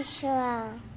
میشم 0.00 0.28
من 0.28 0.89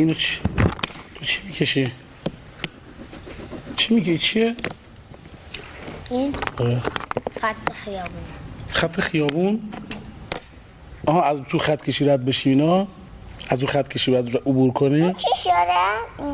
اینو 0.00 0.14
چی؟ 0.14 0.40
تو 1.14 1.24
چی 1.24 1.40
می‌کشی؟ 1.46 1.92
چی 3.76 3.94
میگی 3.94 4.18
چیه؟ 4.18 4.56
این 6.10 6.34
آره. 6.58 6.80
خط 7.40 7.72
خیابون 7.72 8.22
خط 8.68 9.00
خیابون 9.00 9.60
آها 11.06 11.22
از 11.22 11.42
تو 11.48 11.58
خط 11.58 11.84
کشی 11.84 12.04
رد 12.04 12.24
بشی 12.24 12.50
اینا 12.50 12.86
از 13.48 13.58
اون 13.58 13.72
خط 13.72 13.88
کشی 13.88 14.10
باید 14.10 14.36
عبور 14.36 14.72
کنی 14.72 15.14
چی 15.14 15.28
شده؟ 15.36 16.32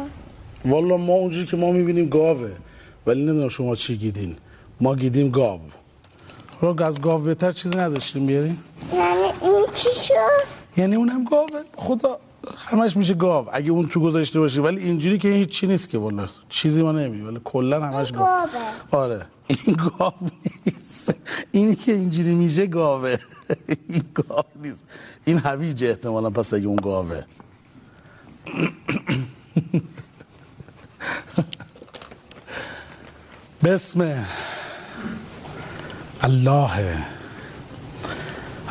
والا 0.64 0.96
ما 0.96 1.12
اونجوری 1.12 1.46
که 1.46 1.56
ما 1.56 1.70
می‌بینیم 1.70 2.08
گاوه 2.08 2.52
ولی 3.06 3.22
نمی‌دونم 3.22 3.48
شما 3.48 3.76
چی 3.76 3.96
گیدین 3.96 4.36
ما 4.80 4.94
گیدیم 4.94 5.30
گاو 5.30 5.60
حالا 6.60 6.86
از 6.86 7.00
گاو 7.00 7.22
بهتر 7.22 7.52
چیزی 7.52 7.76
نداشتیم 7.76 8.26
بیاریم 8.26 8.64
یعنی 8.92 9.32
این 9.42 9.66
چی 9.74 9.88
شد؟ 9.94 10.46
یعنی 10.76 10.96
اونم 10.96 11.24
گاوه 11.24 11.60
خدا 11.76 12.18
همش 12.56 12.96
میشه 12.96 13.14
گاو. 13.14 13.48
اگه 13.52 13.70
اون 13.70 13.88
تو 13.88 14.00
گذاشته 14.00 14.40
باشی 14.40 14.60
ولی 14.60 14.82
اینجوری 14.82 15.18
که 15.18 15.28
هیچ 15.28 15.48
چی 15.48 15.66
نیست 15.66 15.88
که 15.88 15.98
والا 15.98 16.28
چیزی 16.48 16.82
ما 16.82 16.92
نمی 16.92 17.20
ولی 17.20 17.40
کلا 17.44 17.86
همش 17.86 18.12
گاو. 18.12 18.28
آره. 18.90 19.26
این 19.46 19.76
گاو 19.76 20.12
نیست. 20.66 21.14
اینی 21.52 21.74
که 21.74 21.92
اینجوری 21.92 22.34
میشه 22.34 22.66
گاوه. 22.66 23.16
این 23.88 24.02
گاو 24.14 24.44
نیست. 24.62 24.86
این 25.24 25.38
هویجه 25.38 25.86
احتمالا 25.86 26.30
پس 26.30 26.54
اگه 26.54 26.66
اون 26.66 26.76
گاوه. 26.76 27.24
بسم 33.64 34.24
الله 36.22 37.04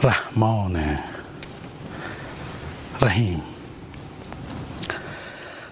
رحمان 0.04 0.80
رحیم 3.02 3.55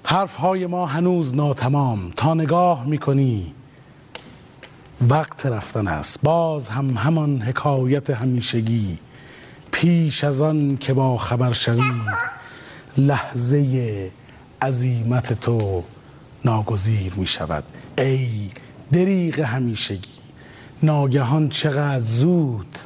حرف 0.03 0.35
های 0.35 0.65
ما 0.65 0.85
هنوز 0.85 1.35
ناتمام. 1.35 2.11
تا 2.15 2.33
نگاه 2.33 2.85
می‌کنی 2.87 3.53
وقت 5.09 5.45
رفتن 5.45 5.87
است. 5.87 6.19
باز 6.23 6.69
هم 6.69 6.89
همان 6.89 7.41
حکایت 7.41 8.09
همیشگی. 8.09 8.97
پیش 9.71 10.23
از 10.23 10.41
آن 10.41 10.77
که 10.77 10.93
با 10.93 11.17
خبر 11.17 11.53
شوی 11.53 11.91
لحظه 12.97 14.11
عظیمت 14.61 15.39
تو 15.39 15.83
ناگزیر 16.45 17.13
می 17.13 17.27
شود 17.27 17.63
ای 17.97 18.51
دریغ 18.91 19.39
همیشگی 19.39 20.09
ناگهان 20.83 21.49
چقدر 21.49 22.01
زود 22.01 22.77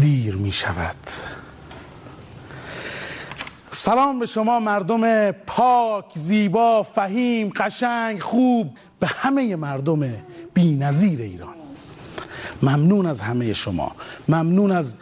دیر 0.00 0.34
می 0.34 0.52
شود 0.52 0.96
سلام 3.74 4.18
به 4.18 4.26
شما 4.26 4.60
مردم 4.60 5.30
پاک 5.30 6.04
زیبا 6.14 6.82
فهیم 6.82 7.52
قشنگ 7.56 8.20
خوب. 8.20 8.70
به 9.00 9.06
همه 9.06 9.56
مردم 9.56 10.00
بی 10.54 10.74
نظیر 10.74 11.20
ایران. 11.20 11.54
ممنون 12.62 13.06
از 13.06 13.20
همه 13.20 13.52
شما. 13.52 13.92
ممنون 14.28 14.72
از 14.72 14.96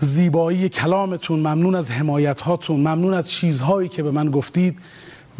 زیبایی 0.00 0.68
کلامتون. 0.68 1.38
ممنون 1.38 1.74
از 1.74 1.90
حمایت 1.90 2.40
هاتون 2.40 2.80
ممنون 2.80 3.14
از 3.14 3.30
چیزهایی 3.30 3.88
که 3.88 4.02
به 4.02 4.10
من 4.10 4.30
گفتید. 4.30 4.78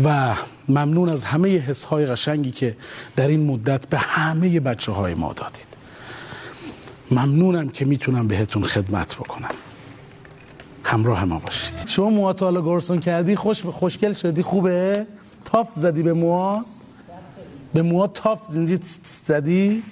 و 0.05 0.35
ممنون 0.69 1.09
از 1.09 1.25
همه 1.25 1.49
حس 1.49 1.85
های 1.85 2.07
قشنگی 2.07 2.51
که 2.51 2.77
در 3.17 3.29
این 3.29 3.47
مدت 3.47 3.89
به 3.89 3.99
همه 3.99 4.61
بچه 4.61 4.93
های 4.93 5.15
ما 5.15 5.33
دادید. 5.33 5.69
ممنونم 7.11 7.69
که 7.69 7.85
می‌تونم 7.85 8.29
بهتون 8.29 8.63
خدمت 8.63 9.15
بکنم. 9.17 9.70
همراه 10.91 11.25
ما 11.25 11.39
باشید. 11.39 11.87
شما 11.87 12.11
موهاتو 12.11 12.45
حالا 12.45 12.63
گرسون 12.63 13.01
کردی 13.01 13.37
خوش 13.37 13.65
خوشگل 13.65 14.13
شدی 14.13 14.43
خوبه؟ 14.43 15.07
تاف 15.45 15.69
زدی 15.75 16.03
به 16.03 16.13
موها؟ 16.13 16.65
به 17.75 17.83
موها 17.83 18.07
تاف 18.07 18.47
زندی 18.47 18.79
زدی؟ 19.03 19.83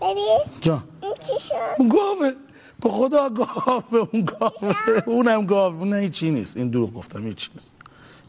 ببین 0.00 0.18
این 0.18 1.38
شد؟ 1.40 1.62
اون 1.78 1.88
گاوه. 1.88 2.32
به 2.80 2.88
خدا 2.88 3.28
گاوه 3.28 4.08
اون 4.12 4.24
گاوه. 4.24 4.74
اونم 5.06 5.46
گاوه. 5.46 5.78
اون 5.78 5.94
هیچی 5.94 6.30
نیست. 6.30 6.56
این 6.56 6.68
دروغ 6.68 6.94
گفتم 6.94 7.26
هیچی 7.26 7.50
نیست. 7.54 7.72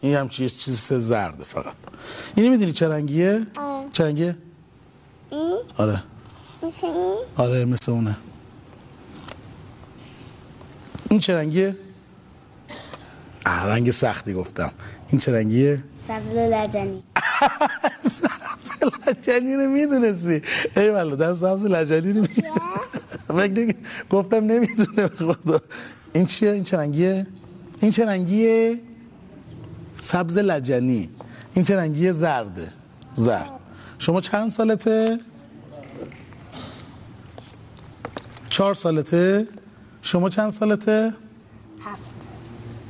این 0.01 0.15
هم 0.15 0.29
چیز 0.29 0.57
چیز 0.57 0.93
زرده 0.93 1.43
فقط. 1.43 1.75
اینی 2.35 2.49
می‌دونی 2.49 2.71
چه 2.71 2.87
رنگیه؟ 2.87 3.47
آه. 3.57 3.85
چه 3.91 4.03
رنگیه؟ 4.03 4.37
این؟ 5.31 5.57
آره. 5.77 6.03
این؟ 6.61 6.71
آره 7.37 7.65
مثل 7.65 7.91
اونه. 7.91 8.17
این 11.09 11.19
چه 11.19 11.35
رنگیه؟ 11.35 11.75
آه 13.45 13.63
رنگ 13.63 13.91
سختی 13.91 14.33
گفتم. 14.33 14.71
این 15.09 15.19
چه 15.19 15.31
رنگیه؟ 15.31 15.83
سبز 16.07 16.29
لجنی. 16.29 17.03
سبز 18.09 18.69
لجنی 19.07 19.55
رو 19.55 19.69
می‌دونستی. 19.69 20.41
ای 20.77 20.89
والا 20.89 21.15
در 21.15 21.33
سبز 21.33 21.65
لجنی 21.65 22.13
رو 22.13 22.21
می‌دونستی 23.29 23.75
گفتم 24.09 24.37
نمی‌دونه 24.37 25.07
به 25.07 25.33
خدا. 25.33 25.61
این 26.13 26.25
چیه؟ 26.25 26.51
این 26.51 26.63
چه 26.63 26.77
رنگیه؟ 26.77 27.27
این 27.81 27.91
چه 27.91 28.05
رنگیه؟ 28.05 28.79
سبز 29.97 30.37
لجنی. 30.37 31.09
این 31.53 31.65
چه 31.65 31.75
رنگیه؟ 31.75 32.11
زرده 32.11 32.71
زرد. 33.15 33.49
شما 33.99 34.21
چند 34.21 34.49
سالته؟ 34.49 35.19
چهار 38.49 38.73
سالته؟ 38.73 39.47
شما 40.05 40.29
چند 40.29 40.49
سالته؟ 40.49 41.13
هفت. 41.85 42.27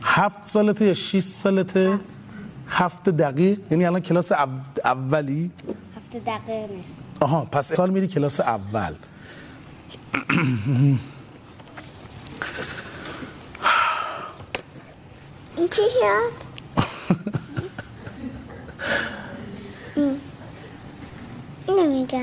هفت 0.03 0.45
سالته 0.45 0.85
یا 0.85 0.93
شیست 0.93 1.33
سالته؟ 1.43 1.99
هفت. 2.67 3.09
دقیق. 3.09 3.59
یعنی 3.71 3.85
الان 3.85 4.01
کلاس 4.01 4.31
او- 4.31 4.49
اولی؟ 4.85 5.51
هفت 5.97 6.23
دقیقه 6.25 6.67
نیست. 6.75 6.97
آها 7.19 7.45
پس 7.45 7.73
سال 7.73 7.89
میری 7.89 8.07
کلاس 8.07 8.39
اول. 8.39 8.93
این 15.57 15.67
چی 15.67 15.81
شد؟ 15.93 16.31
این. 19.95 20.19
اینو 21.67 21.91
میگم. 21.91 22.19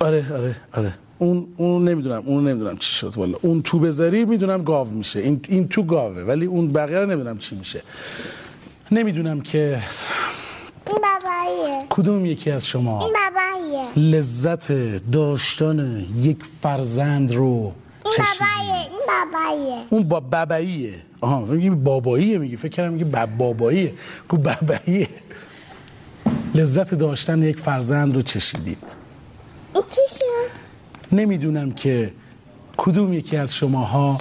آره 0.00 0.32
آره 0.34 0.56
آره. 0.72 0.94
اون 1.18 1.46
اون 1.56 1.88
نمی‌دونم 1.88 2.22
اون 2.26 2.48
نمی‌دونم 2.48 2.76
چی 2.78 2.94
شد 2.94 3.12
والا. 3.16 3.38
اون 3.42 3.62
تو 3.62 3.78
بذاری 3.78 4.24
می‌دونم 4.24 4.64
گاو 4.64 4.88
میشه. 4.88 5.20
این 5.20 5.40
این 5.48 5.68
تو 5.68 5.82
گاوه 5.82 6.22
ولی 6.22 6.46
اون 6.46 6.68
بقیه 6.68 6.98
رو 6.98 7.06
نمی‌دونم 7.10 7.38
چی 7.38 7.56
میشه. 7.56 7.82
نمی‌دونم 8.90 9.40
که 9.40 9.80
این 10.86 10.98
باباییه. 10.98 11.86
کدوم 11.90 12.26
یکی 12.26 12.50
از 12.50 12.66
شما؟ 12.66 13.00
این 13.04 13.12
باباییه. 13.12 14.16
لذت 14.16 14.72
داشتن 15.10 16.06
یک 16.16 16.44
فرزند 16.62 17.34
رو 17.34 17.72
این 18.04 18.14
باباییه 18.16 18.90
این 18.90 19.00
باباییه. 19.32 19.82
اون 19.90 20.02
با 20.02 20.20
باباییه. 20.20 20.94
آها 21.20 21.40
میگی 21.40 21.70
باباییه 21.70 22.38
میگی 22.38 22.56
فکر 22.56 22.68
کردم 22.68 22.92
میگی 22.92 23.04
باب 23.04 23.38
باباییه. 23.38 23.94
کو 24.28 24.36
باباییه. 24.36 25.08
لذت 26.54 26.94
داشتن 26.94 27.42
یک 27.42 27.58
فرزند 27.58 28.16
رو 28.16 28.22
چشیدید. 28.22 28.78
این 29.74 29.84
چی 29.90 30.00
شد؟ 30.18 30.65
نمی‌دونم 31.12 31.72
که 31.72 32.12
کدوم 32.76 33.12
یکی 33.12 33.36
از 33.36 33.54
شماها 33.54 34.18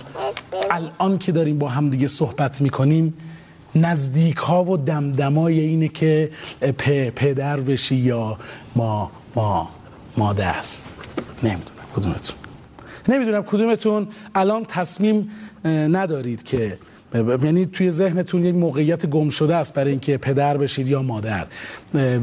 الان 0.71 1.17
که 1.17 1.31
داریم 1.31 1.57
با 1.59 1.67
هم 1.67 1.89
دیگه 1.89 2.07
صحبت 2.07 2.61
می‌کنیم 2.61 3.13
نزدیک 3.75 4.37
ها 4.37 4.63
و 4.63 4.77
دمدمای 4.77 5.59
اینه 5.59 5.87
که 5.87 6.31
پدر 7.15 7.59
بشی 7.59 7.95
یا 7.95 8.37
ما 8.75 9.11
ما 9.35 9.69
مادر. 10.17 10.63
نمی‌دونم 11.43 11.85
کدومتون. 11.95 12.37
نمی‌دونم 13.09 13.43
کدومتون. 13.43 14.07
الان 14.35 14.65
تصمیم 14.65 15.31
ندارید 15.65 16.43
که 16.43 16.79
یعنی 17.15 17.65
توی 17.65 17.91
ذهنتون 17.91 18.45
یک 18.45 18.55
موقعیت 18.55 19.05
گم 19.05 19.29
شده 19.29 19.55
است 19.55 19.73
برای 19.73 19.91
اینکه 19.91 20.17
پدر 20.17 20.57
بشید 20.57 20.87
یا 20.87 21.01
مادر. 21.01 21.47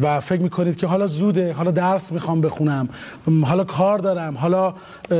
و 0.02 0.20
فکر 0.20 0.42
می‌کنید 0.42 0.76
که 0.76 0.86
حالا 0.86 1.06
زوده 1.06 1.52
حالا 1.52 1.70
درس 1.70 2.12
می‌خوام 2.12 2.40
بخونم 2.40 2.88
حالا 3.42 3.64
کار 3.64 3.98
دارم 3.98 4.38
حالا 4.38 4.74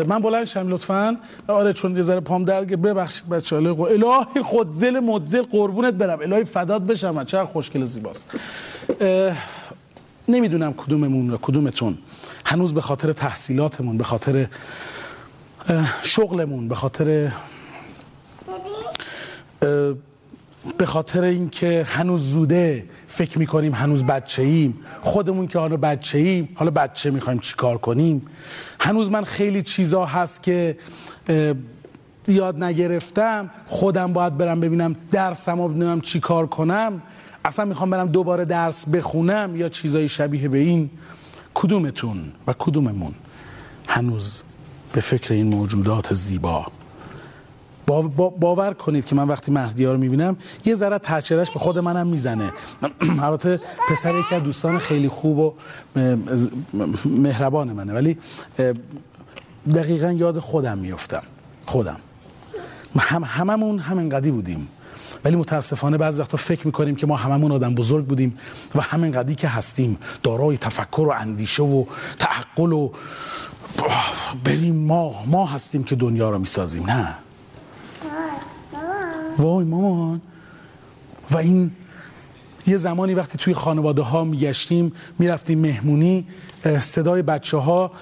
من 0.08 0.18
بلند 0.18 0.44
شم 0.44 0.68
لطفا. 0.68 1.16
آره 1.48 1.72
چون 1.72 1.96
یه 1.96 2.02
ذره 2.02 2.20
پام 2.20 2.44
درد 2.44 2.82
ببخشید 2.82 3.28
بچه 3.28 3.56
الهی 3.56 4.42
خود 4.42 4.74
زل 4.74 5.00
مدزل 5.00 5.42
قربونت 5.42 5.94
برم. 5.94 6.20
الهی 6.20 6.44
فدات 6.44 6.82
بشم 6.82 7.24
چه 7.24 7.44
خوشگل 7.44 7.84
زیباست. 7.84 8.30
نمی‌دونم 10.28 10.72
کدوممون 10.72 11.30
و 11.30 11.36
کدومتون. 11.36 11.98
هنوز 12.44 12.74
به 12.74 12.80
خاطر 12.80 13.12
تحصیلاتمون 13.12 13.98
به 13.98 14.04
خاطر 14.04 14.46
شغلمون 16.02 16.68
به 16.68 16.74
خاطر 16.74 17.28
به 20.78 20.86
خاطر 20.86 21.22
اینکه 21.22 21.86
هنوز 21.88 22.22
زوده 22.22 22.86
فکر 23.08 23.38
می‌کنیم 23.38 23.74
هنوز 23.74 24.04
بچه 24.04 24.42
ایم 24.42 24.78
خودمون 25.00 25.46
که 25.46 25.58
حالا 25.58 25.76
بچه 25.76 26.18
ایم 26.18 26.48
حالا 26.54 26.70
بچه 26.70 27.10
می‌خوایم 27.10 27.38
چی 27.38 27.54
کار 27.56 27.78
کنیم؟ 27.78 28.22
هنوز 28.80 29.10
من 29.10 29.24
خیلی 29.24 29.62
چیزا 29.62 30.04
هست 30.04 30.42
که 30.42 30.76
یاد 32.28 32.64
نگرفتم. 32.64 33.50
خودم 33.66 34.12
باید 34.12 34.36
برم 34.36 34.60
ببینم 34.60 34.92
درسم 35.10 35.60
و 35.60 35.68
ببینم 35.68 36.00
چی 36.00 36.20
کار 36.20 36.46
کنم. 36.46 37.02
اصلا 37.44 37.64
می‌خوام 37.64 37.90
برم 37.90 38.08
دوباره 38.08 38.44
درس 38.44 38.88
بخونم 38.88 39.56
یا 39.56 39.68
چیزای 39.68 40.08
شبیه 40.08 40.48
به 40.48 40.58
این. 40.58 40.90
کدومتون 41.54 42.32
و 42.46 42.54
کدوممون 42.58 43.14
هنوز 43.86 44.42
به 44.92 45.00
فکر 45.00 45.34
این 45.34 45.46
موجودات 45.46 46.14
زیبا؟ 46.14 46.66
باور 47.86 48.74
کنید 48.74 49.06
که 49.06 49.14
من 49.14 49.28
وقتی 49.28 49.52
مهدی 49.52 49.84
ها 49.84 49.92
رو 49.92 49.98
می‌بینم 49.98 50.36
یه 50.64 50.74
ذره 50.74 50.98
تچرش 50.98 51.50
به 51.50 51.58
خود 51.58 51.78
منم 51.78 52.06
می‌زنه. 52.06 52.52
البته 53.22 53.60
پسر 53.90 54.14
یکی 54.14 54.34
از 54.34 54.42
دوستان 54.42 54.78
خیلی 54.78 55.08
خوب 55.08 55.38
و 55.38 55.54
مهربان 57.04 57.72
منه 57.72 57.92
ولی 57.92 58.18
دقیقا 59.74 60.12
یاد 60.12 60.38
خودم 60.38 60.78
میفتم 60.78 61.22
خودم. 61.66 61.96
هم 62.98 63.24
هممون 63.24 63.78
همین 63.78 64.08
قدی 64.08 64.30
بودیم. 64.30 64.68
ولی 65.24 65.36
متاسفانه 65.36 65.96
بعض 65.96 66.18
وقتا 66.18 66.36
فکر 66.36 66.66
می‌کنیم 66.66 66.96
که 66.96 67.06
ما 67.06 67.16
هممون 67.16 67.52
آدم 67.52 67.74
بزرگ 67.74 68.06
بودیم 68.06 68.38
و 68.74 68.80
همین 68.80 69.12
قدی 69.12 69.34
که 69.34 69.48
هستیم. 69.48 69.98
دارای 70.22 70.58
تفکر 70.58 71.00
و 71.00 71.10
اندیشه 71.10 71.62
و 71.62 71.84
تعقل 72.18 72.72
و 72.72 72.90
بریم 74.44 74.76
ما 74.76 75.14
ما 75.26 75.46
هستیم 75.46 75.84
که 75.84 75.96
دنیا 75.96 76.30
رو 76.30 76.38
می‌سازیم. 76.38 76.86
نه. 76.86 77.14
وای 79.38 79.64
مامان. 79.64 80.20
و 81.30 81.36
این 81.36 81.70
یه 82.66 82.76
زمانی 82.76 83.14
وقتی 83.14 83.38
توی 83.38 83.54
خانواده 83.54 84.02
ها 84.02 84.24
میگشتیم 84.24 84.92
می‌رفتیم 85.18 85.58
مهمونی 85.58 86.26
صدای 86.80 87.22
بچه 87.22 87.56
ها 87.56 87.92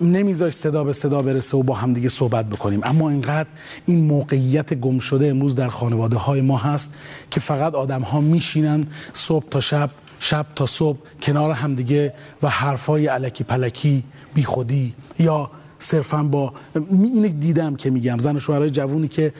نمیذاش 0.00 0.52
صدا 0.52 0.84
به 0.84 0.92
صدا 0.92 1.22
برسه 1.22 1.56
و 1.56 1.62
با 1.62 1.74
هم 1.74 1.92
دیگه 1.92 2.08
صحبت 2.08 2.46
بکنیم. 2.46 2.80
اما 2.82 3.10
اینقدر 3.10 3.48
این 3.86 4.04
موقعیت 4.04 4.74
گم 4.74 4.98
شده 4.98 5.28
امروز 5.28 5.54
در 5.54 5.68
خانواده 5.68 6.16
های 6.16 6.40
ما 6.40 6.56
هست 6.56 6.94
که 7.30 7.40
فقط 7.40 7.74
آدم 7.74 8.02
ها 8.02 8.20
میشینن 8.20 8.86
صبح 9.12 9.48
تا 9.48 9.60
شب 9.60 9.90
شب 10.18 10.46
تا 10.54 10.66
صبح 10.66 10.98
کنار 11.22 11.52
همدیگه 11.52 12.14
و 12.42 12.48
حرفای 12.48 13.06
علکی 13.06 13.44
پلکی 13.44 14.04
بی 14.34 14.42
خودی 14.42 14.94
یا 15.18 15.50
صرفا 15.82 16.22
با 16.22 16.52
اینو 16.90 17.28
دیدم 17.28 17.76
که 17.76 17.90
میگم. 17.90 18.18
زن 18.18 18.36
و 18.36 18.38
شوهرای 18.38 18.70
جوونی 18.70 19.08
که 19.08 19.32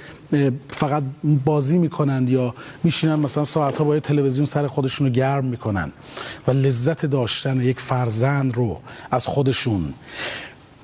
فقط 0.68 1.02
بازی 1.44 1.78
می‌کنند 1.78 2.30
یا 2.30 2.54
میشینن 2.84 3.14
مثلا 3.14 3.44
ساعت 3.44 3.78
ها 3.78 3.84
با 3.84 4.00
تلویزیون 4.00 4.46
سر 4.46 4.66
خودشون 4.66 5.06
رو 5.06 5.12
گرم 5.12 5.44
می‌کنن 5.44 5.92
و 6.48 6.50
لذت 6.50 7.06
داشتن 7.06 7.60
یک 7.60 7.80
فرزند 7.80 8.56
رو 8.56 8.80
از 9.10 9.26
خودشون 9.26 9.94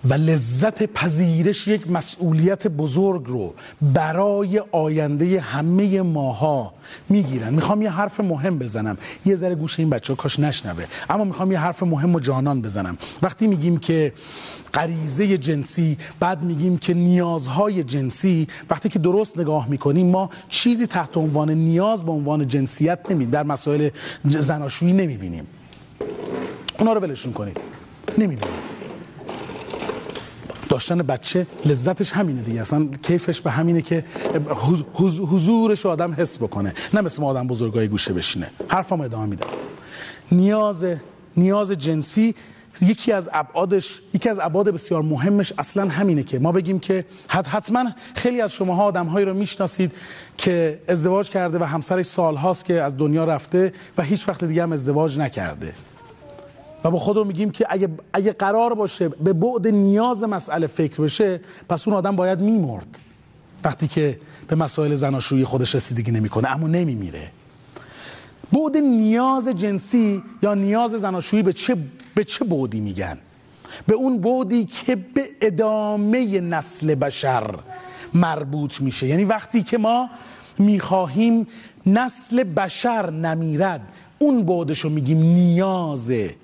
و 0.05 0.15
لذت 0.15 0.83
پذیرش 0.83 1.69
یک 1.69 1.91
مسئولیت 1.91 2.67
بزرگ 2.67 3.27
رو 3.27 3.55
برای 3.83 4.63
آینده 4.73 5.41
همه 5.41 6.03
ماها 6.03 6.73
می‌گیرن. 7.09 7.55
می‌خوام 7.55 7.83
یه 7.83 7.91
حرف 7.91 8.21
مهم 8.21 8.59
بزنم. 8.59 8.99
یه 9.25 9.37
ذره 9.37 9.55
گوش 9.55 9.79
این 9.79 9.91
بچه 9.91 10.13
ها 10.13 10.17
کاش 10.17 10.41
نشنوه. 10.41 10.85
اما 11.11 11.25
می‌خوام 11.25 11.53
یه 11.53 11.59
حرف 11.59 11.83
مهم 11.83 12.15
و 12.15 12.21
جانان 12.21 12.63
بزنم. 12.63 12.99
وقتی 13.23 13.47
میگیم 13.47 13.79
که 13.79 14.13
غریزه 14.77 15.39
جنسی. 15.39 15.99
بعد 16.21 16.43
میگیم 16.43 16.79
که 16.79 16.95
نیازهای 16.95 17.85
جنسی. 17.85 18.49
وقتی 18.71 18.89
که 18.89 18.99
درست 18.99 19.39
نگاه 19.39 19.69
می‌کنیم 19.69 20.07
ما 20.07 20.31
چیزی 20.49 20.87
تحت 20.87 21.17
عنوان 21.17 21.51
نیاز 21.51 22.05
به 22.05 22.13
عنوان 22.13 22.49
جنسیت 22.49 22.99
نمی 23.11 23.27
در 23.27 23.43
مسائل 23.43 23.89
زناشویی 24.25 24.93
نمی‌بینیم. 24.93 25.47
اونا 26.79 26.93
رو 26.93 27.01
ولشون 27.01 27.33
کنید. 27.33 27.61
نمی‌بینیم. 28.19 28.55
داشتن 30.69 30.99
بچه 30.99 31.47
لذتش 31.65 32.13
همینه 32.13 32.43
دیگه. 32.43 32.61
اصلا 32.61 32.89
کیفش 33.03 33.41
به 33.41 33.51
همینه 33.51 33.83
که 33.83 34.05
حضورش 34.95 35.87
آدم 35.87 36.13
حس 36.13 36.39
بکنه. 36.39 36.73
نه 36.95 37.01
مثل 37.01 37.23
ما 37.23 37.29
آدم 37.29 37.47
بزرگای 37.47 37.89
گوشه 37.89 38.13
بشینه. 38.13 38.51
حرفم 38.69 39.01
ادامه 39.01 39.27
میدم. 39.27 39.47
نیاز 40.33 40.85
نیاز 41.37 41.73
جنسی 41.73 42.35
یکی 42.83 43.13
از 43.13 43.29
ابعادش 43.33 44.01
یکی 44.15 44.29
از 44.29 44.39
ابعاد 44.39 44.69
بسیار 44.69 45.03
مهمش 45.03 45.53
اصلا 45.59 45.89
همینه 45.89 46.23
که 46.23 46.39
ما 46.39 46.53
بگیم 46.53 46.79
که 46.79 47.05
حتما 47.29 47.85
خیلی 48.15 48.41
از 48.41 48.53
شماها 48.53 48.85
آدمهایی 48.85 49.27
رو 49.27 49.35
می‌شناسید 49.35 49.93
که 50.39 50.81
ازدواج 50.89 51.31
کرده 51.31 51.59
و 51.59 51.65
همسرش 51.65 52.07
سالهاست 52.07 52.65
که 52.65 52.83
از 52.83 52.97
دنیا 52.97 53.25
رفته 53.25 53.73
و 53.99 54.03
هیچ 54.03 54.29
وقت 54.29 54.45
دیگه 54.45 54.63
هم 54.63 54.73
ازدواج 54.73 55.19
نکرده. 55.19 55.73
و 56.85 56.91
با 56.91 56.99
خودمون 56.99 57.27
میگیم 57.27 57.51
که 57.51 57.67
اگه, 57.69 57.89
اگه 58.13 58.33
قرار 58.33 58.75
باشه 58.75 59.09
به 59.09 59.33
بعد 59.33 59.69
نیاز 59.69 60.25
مسئله 60.25 60.67
فکر 60.67 61.03
بشه 61.03 61.41
پس 61.69 61.89
اون 61.89 61.97
آدم 61.97 62.17
باید 62.17 62.41
میمرد. 62.41 62.99
وقتی 63.65 63.89
که 63.89 64.21
به 64.49 64.57
مسائل 64.57 64.95
زناشویی 64.95 65.45
خودش 65.45 65.75
رسیدگی 65.75 66.11
نمی‌کنه 66.11 66.49
اما 66.49 66.67
نمیمیره. 66.67 67.31
بعد 68.53 68.77
نیاز 68.77 69.49
جنسی 69.49 70.23
یا 70.43 70.55
نیاز 70.55 70.91
زناشویی 70.91 71.43
به 71.43 71.53
چه 71.53 71.77
به 72.17 72.25
چه 72.25 72.45
بعدی 72.45 72.81
میگن؟ 72.81 73.19
به 73.87 73.95
اون 73.95 74.21
بعدی 74.21 74.65
که 74.65 74.97
به 74.97 75.29
ادامه 75.41 76.41
نسل 76.41 76.95
بشر 76.95 77.55
مربوط 78.15 78.81
میشه. 78.81 79.07
یعنی 79.07 79.25
وقتی 79.25 79.63
که 79.63 79.79
ما 79.79 80.11
می‌خواهیم 80.59 81.47
نسل 81.87 82.45
بشر 82.45 83.11
نمیرد 83.11 83.81
اون 84.19 84.47
بعدش 84.47 84.81
رو 84.81 84.91
میگیم 84.91 85.23
نیازه 85.23 86.35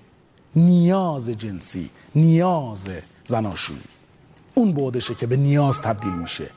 نیاز 0.56 1.30
جنسی 1.30 1.90
نیاز 2.14 2.88
زناشویی. 3.24 3.78
اون 4.54 4.72
بودشه 4.72 5.14
که 5.14 5.26
به 5.26 5.36
نیاز 5.36 5.80
تبدیل 5.80 6.12
میشه. 6.12 6.50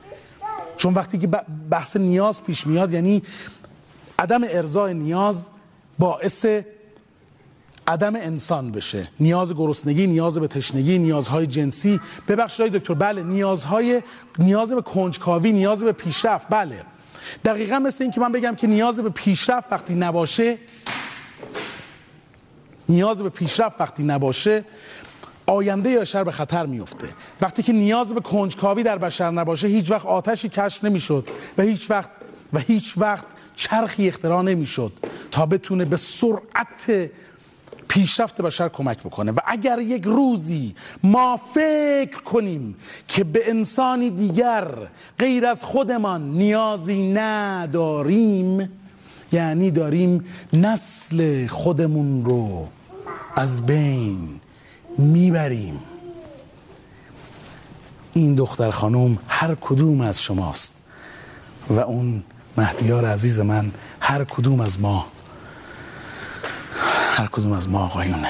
چون 0.78 0.94
وقتی 0.94 1.18
که 1.18 1.28
بحث 1.70 1.98
نیاز 1.98 2.44
پیش 2.44 2.68
میاد 2.68 2.94
یعنی 2.94 3.24
عدم 4.20 4.42
ارزای 4.44 4.94
نیاز 4.94 5.48
باعث 6.00 6.46
عدم 7.88 8.16
انسان 8.16 8.72
بشه. 8.72 9.08
نیاز 9.20 9.54
گرسنگی 9.54 10.08
نیاز 10.08 10.38
به 10.38 10.48
تشنگی 10.48 10.98
نیازهای 10.98 11.48
جنسی. 11.48 12.00
ببخشید 12.28 12.74
دکتر 12.74 12.94
بله 12.94 13.24
نیازهای 13.24 14.02
نیاز 14.40 14.74
به 14.74 14.82
کنجکاوی 14.82 15.52
نیاز 15.52 15.84
به 15.84 15.92
پیشرفت 15.92 16.48
بله. 16.50 16.84
دقیقا 17.46 17.80
مثل 17.80 18.04
این 18.04 18.12
که 18.12 18.22
من 18.22 18.32
بگم 18.32 18.56
که 18.56 18.68
نیاز 18.68 19.00
به 19.00 19.10
پیشرفت 19.10 19.72
وقتی 19.72 19.96
نباشه 19.96 20.58
نیاز 22.90 23.22
به 23.22 23.30
پیشرفت 23.30 23.82
وقتی 23.82 24.04
نباشه 24.04 24.66
آینده 25.46 26.00
بشر 26.00 26.24
به 26.24 26.32
خطر 26.32 26.66
میفته 26.66 27.08
وقتی 27.42 27.64
که 27.64 27.74
نیاز 27.74 28.14
به 28.14 28.22
کنجکاوی 28.22 28.84
در 28.84 28.98
بشر 28.98 29.32
نباشه 29.32 29.68
هیچ 29.68 29.92
وقت 29.92 30.06
آتشی 30.06 30.50
کشف 30.50 30.84
نمی‌شد 30.84 31.28
و 31.58 31.62
هیچ 31.62 31.92
وقت 31.92 32.10
و 32.54 32.60
هیچ 32.60 32.94
وقت 32.98 33.26
چرخی 33.56 34.08
اختراع 34.08 34.42
نمی‌شد 34.42 34.94
تا 35.32 35.46
بتونه 35.46 35.86
به 35.86 35.98
سرعت 35.98 37.12
پیشرفت 37.88 38.42
بشر 38.42 38.70
کمک 38.70 39.00
بکنه. 39.00 39.32
و 39.32 39.40
اگر 39.46 39.80
یک 39.80 40.04
روزی 40.04 40.76
ما 41.04 41.38
فکر 41.54 42.22
کنیم 42.26 42.76
که 43.08 43.24
به 43.24 43.50
انسانی 43.50 44.10
دیگر 44.10 44.68
غیر 45.20 45.46
از 45.46 45.64
خودمان 45.64 46.38
نیازی 46.38 47.14
نداریم 47.14 48.70
یعنی 49.32 49.72
داریم 49.72 50.26
نسل 50.54 51.48
خودمون 51.48 52.26
رو 52.26 52.68
از 53.36 53.66
بین 53.66 54.40
می‌بریم. 54.98 55.80
این 58.14 58.36
دختر 58.36 58.72
خانم 58.72 59.18
هر 59.28 59.56
کدوم 59.56 60.02
از 60.02 60.24
شماست 60.24 60.82
و 61.70 61.80
اون 61.80 62.24
مهدیار 62.58 63.06
عزیز 63.06 63.40
من 63.40 63.72
هر 64.00 64.24
کدوم 64.24 64.60
از 64.60 64.80
ما 64.82 65.06
هر 67.16 67.28
کدوم 67.28 67.52
از 67.52 67.70
ما 67.70 67.86
آقایونه. 67.86 68.28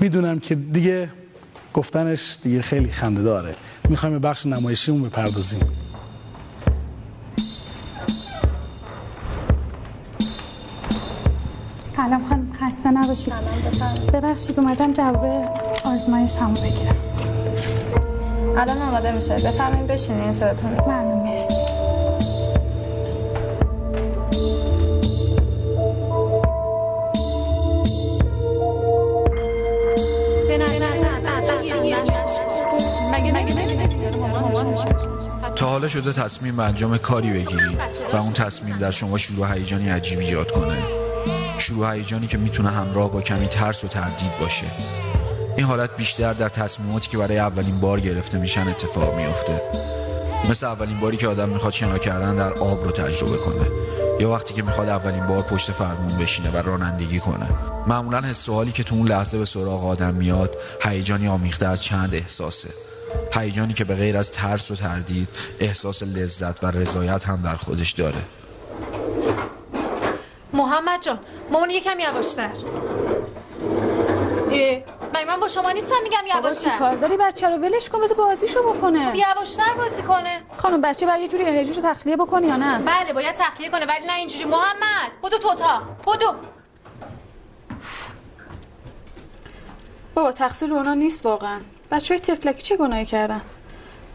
می‌دونم 0.00 0.40
که 0.40 0.54
دیگه 0.54 1.08
گفتنش 1.74 2.38
دیگه 2.42 2.62
خیلی 2.62 2.90
خنده 2.90 3.22
داره. 3.22 3.56
می‌خوایم 3.88 4.18
بخش 4.18 4.46
نمایشیمون 4.46 5.02
بپردازیم. 5.02 5.60
سلام 11.96 12.28
خانم 12.28 12.52
خسته 12.60 12.90
نباشید. 12.90 13.32
ببخشید 14.12 14.60
اومدم 14.60 14.92
جواب 14.92 15.24
آزمایش 15.84 16.36
همو 16.36 16.54
بگیرم. 16.54 16.96
الان 18.56 18.78
آماده 18.78 19.12
میشه 19.12 19.34
بفرمایید 19.34 19.86
بشینین 19.86 20.32
صداتون 20.32 20.76
حالا 35.82 35.90
شده 35.90 36.12
تصمیم 36.12 36.56
به 36.56 36.62
انجام 36.62 36.98
کاری 36.98 37.30
بگیری 37.30 37.76
و 38.12 38.16
اون 38.16 38.32
تصمیم 38.32 38.78
در 38.78 38.90
شما 38.90 39.18
شروع 39.18 39.54
هیجانی 39.54 39.88
عجیب 39.88 40.18
ایجاد 40.18 40.50
کنه. 40.50 40.78
شروع 41.58 41.94
هیجانی 41.94 42.26
که 42.26 42.38
می‌تونه 42.38 42.70
همراه 42.70 43.10
با 43.10 43.20
کمی 43.20 43.46
ترس 43.46 43.84
و 43.84 43.88
تردید 43.88 44.38
باشه. 44.40 44.66
این 45.56 45.66
حالت 45.66 45.96
بیشتر 45.96 46.32
در 46.32 46.48
تصمیماتی 46.48 47.08
که 47.08 47.18
برای 47.18 47.38
اولین 47.38 47.80
بار 47.80 48.00
گرفته 48.00 48.38
میشن 48.38 48.68
اتفاق 48.68 49.16
میافته. 49.16 49.62
مثل 50.50 50.66
اولین 50.66 51.00
باری 51.00 51.16
که 51.16 51.28
آدم 51.28 51.48
می‌خواد 51.48 51.72
شنا 51.72 51.98
کردن 51.98 52.36
در 52.36 52.52
آب 52.52 52.84
رو 52.84 52.90
تجربه 52.90 53.36
کنه. 53.36 53.66
یا 54.20 54.30
وقتی 54.30 54.54
که 54.54 54.62
می‌خواد 54.62 54.88
اولین 54.88 55.26
بار 55.26 55.42
پشت 55.42 55.70
فرمون 55.70 56.18
بشینه 56.18 56.50
و 56.50 56.56
رانندگی 56.56 57.20
کنه. 57.20 57.46
معمولا 57.86 58.20
حس 58.20 58.48
و 58.48 58.64
که 58.64 58.82
تو 58.82 58.94
اون 58.94 59.08
لحظه 59.08 59.38
به 59.38 59.44
سراغ 59.44 59.86
آدم 59.86 60.14
میاد 60.14 60.56
هیجانی 60.82 61.28
آمیخته 61.28 61.66
از 61.66 61.82
چند 61.82 62.14
احساسه. 62.14 62.68
هیجانی 63.34 63.74
که 63.74 63.84
به 63.84 63.94
غیر 63.94 64.16
از 64.16 64.30
ترس 64.30 64.70
و 64.70 64.74
تردید 64.74 65.28
احساس 65.60 66.02
لذت 66.02 66.64
و 66.64 66.66
رضایت 66.66 67.24
هم 67.24 67.42
در 67.42 67.56
خودش 67.56 67.92
داره. 67.92 68.22
محمد 70.52 71.02
جان 71.02 71.18
مامان 71.50 71.70
یکم 71.70 72.00
یواشتر 72.00 72.50
اه، 74.50 74.82
مگه 75.14 75.24
من 75.26 75.40
با 75.40 75.48
شما 75.48 75.70
نیستم 75.70 75.94
میگم 76.02 76.38
یواشتر 76.38 76.78
کار 76.78 76.96
داری 76.96 77.16
بچه 77.16 77.48
رو؟ 77.48 77.56
ولش 77.56 77.88
کن 77.88 78.00
بذار 78.00 78.16
بازیشو 78.16 78.62
بکنه. 78.72 79.12
یواشتر 79.16 79.74
بازی 79.76 80.02
کنه. 80.02 80.42
خانم 80.58 80.80
بچه 80.80 81.06
باید 81.06 81.20
یه 81.20 81.28
جوری 81.28 81.44
انرژیشو 81.44 81.80
تخلیه 81.84 82.16
بکنی 82.16 82.46
یا 82.46 82.56
نه؟ 82.56 82.78
بله 82.78 83.12
باید 83.12 83.34
تخلیه 83.34 83.68
کنه 83.70 83.86
ولی 83.86 84.06
نه 84.06 84.14
اینجوری. 84.14 84.44
محمد 84.44 85.12
بدو 85.22 85.38
توتا. 85.38 85.82
بدو. 86.06 86.34
بابا 90.14 90.32
تقصیر 90.32 90.68
رونا 90.68 90.94
نیست 90.94 91.26
واقعا. 91.26 91.60
بچه 91.92 92.14
های 92.14 92.20
تفلکی 92.20 92.62
چه 92.62 92.76
گناهی 92.76 93.06
کردن؟ 93.06 93.40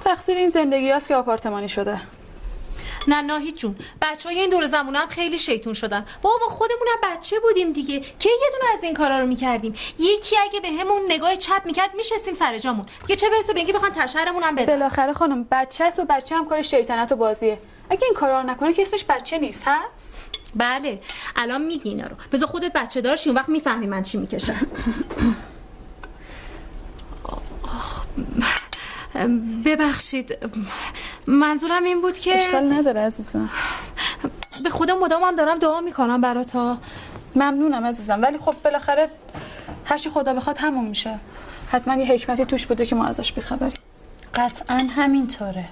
تقصیر 0.04 0.38
این 0.38 0.50
زندگی 0.50 0.92
هست 0.92 1.08
که 1.08 1.16
آپارتمانی 1.16 1.70
شده. 1.70 2.02
نه 3.08 3.22
ناهید 3.22 3.56
جون. 3.56 3.76
بچه 4.02 4.30
های 4.30 4.40
این 4.40 4.50
دور 4.50 4.66
زمونه 4.66 5.00
هم 5.00 5.08
خیلی 5.08 5.40
شیطون 5.40 5.74
شدن. 5.74 6.06
بابا 6.22 6.36
ما 6.42 6.48
خودمون 6.48 6.88
هم 6.88 7.12
بچه 7.12 7.40
بودیم 7.40 7.74
دیگه. 7.74 8.00
که 8.00 8.30
یه 8.30 8.52
دونه 8.52 8.74
از 8.74 8.84
این 8.84 8.94
کارا 8.94 9.20
رو 9.20 9.26
می‌کردیم؟ 9.26 9.76
یکی 10.00 10.38
اگه 10.38 10.60
به 10.60 10.68
همون 10.68 11.02
نگاه 11.08 11.36
چپ 11.36 11.62
می‌کرد 11.66 11.96
میشستیم 11.96 12.34
سر 12.34 12.58
جامون. 12.58 12.86
دیگه 13.02 13.16
چه 13.16 13.30
برسه 13.30 13.54
به 13.54 13.60
اینکه 13.60 13.74
بخوان 13.74 13.92
تشهرمون 13.92 14.44
هم 14.44 14.56
بزن 14.56 14.66
بالاخره 14.66 15.14
خانم 15.14 15.48
بچه 15.52 15.84
است 15.84 16.00
و 16.00 16.06
بچه 16.10 16.36
هم 16.36 16.50
کار 16.50 16.62
شیطنت 16.62 17.12
و 17.12 17.16
بازیه. 17.16 17.60
اگه 17.90 18.04
این 18.04 18.14
کارا 18.14 18.42
رو 18.42 18.48
نکنه 18.48 18.74
که 18.74 18.82
اسمش 18.82 19.06
بچه 19.10 19.38
نیست 19.38 19.64
هست؟ 19.68 20.18
بله. 20.56 21.02
الان 21.36 21.62
میگی 21.62 21.90
اینا 21.90 22.08
رو. 22.08 22.16
بذار 22.32 22.48
خودت 22.48 22.74
بچه 22.74 23.02
دارشی 23.02 23.30
اون 23.30 23.38
وقت 23.38 23.50
می‌فهمی 23.50 23.88
من 23.88 24.04
چی 24.04 24.18
می‌کشم. 24.18 24.68
ببخشید. 29.66 30.38
منظورم 31.28 31.84
این 31.84 32.02
بود 32.02 32.18
که 32.18 32.40
اشکال 32.40 32.74
نداره 32.74 33.02
عزیزم. 33.02 33.50
به 34.64 34.70
خودم 34.70 35.00
مدامم 35.00 35.36
دارم 35.36 35.60
دعا 35.60 35.82
می‌کنم 35.82 36.22
برات 36.22 36.52
ها. 36.52 36.78
ممنونم 37.36 37.86
عزیزم. 37.86 38.22
ولی 38.22 38.38
خب 38.38 38.56
بالاخره 38.64 39.10
هرچی 39.86 40.10
خدا 40.10 40.34
بخواد 40.34 40.58
همون 40.58 40.86
میشه. 40.86 41.20
حتما 41.72 41.96
یه 41.96 42.06
حکمتی 42.06 42.46
توش 42.46 42.66
بوده 42.66 42.86
که 42.86 42.96
ما 42.96 43.06
ازش 43.06 43.34
بیخبریم. 43.34 43.74
قطعا 44.36 44.78
همینطوره. 44.96 45.66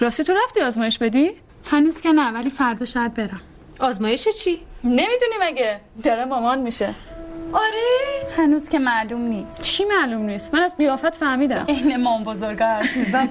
راستی 0.00 0.24
تو 0.24 0.34
رفتی 0.44 0.60
آزمایش 0.60 0.98
بدی؟ 0.98 1.30
هنوز 1.64 2.00
که 2.00 2.12
نه 2.12 2.32
ولی 2.32 2.50
فردا 2.50 2.84
شاید 2.84 3.14
برم. 3.14 3.40
آزمایش 3.80 4.28
چی؟ 4.28 4.60
نمی‌دونی 4.84 5.34
مگه 5.40 5.80
داره 6.02 6.24
مامان 6.24 6.58
میشه. 6.58 6.94
آره؟ 7.52 8.28
هنوز 8.36 8.68
که 8.68 8.78
معلوم 8.78 9.20
نیست. 9.22 9.62
چی 9.62 9.84
معلوم 9.84 10.22
نیست؟ 10.26 10.54
من 10.54 10.62
از 10.62 10.76
قیافت 10.76 11.14
فهمیدم. 11.14 11.64
این 11.66 11.96
مام 11.96 12.24
بزرگا 12.24 12.64
حرف 12.66 12.96
میزن 12.96 13.28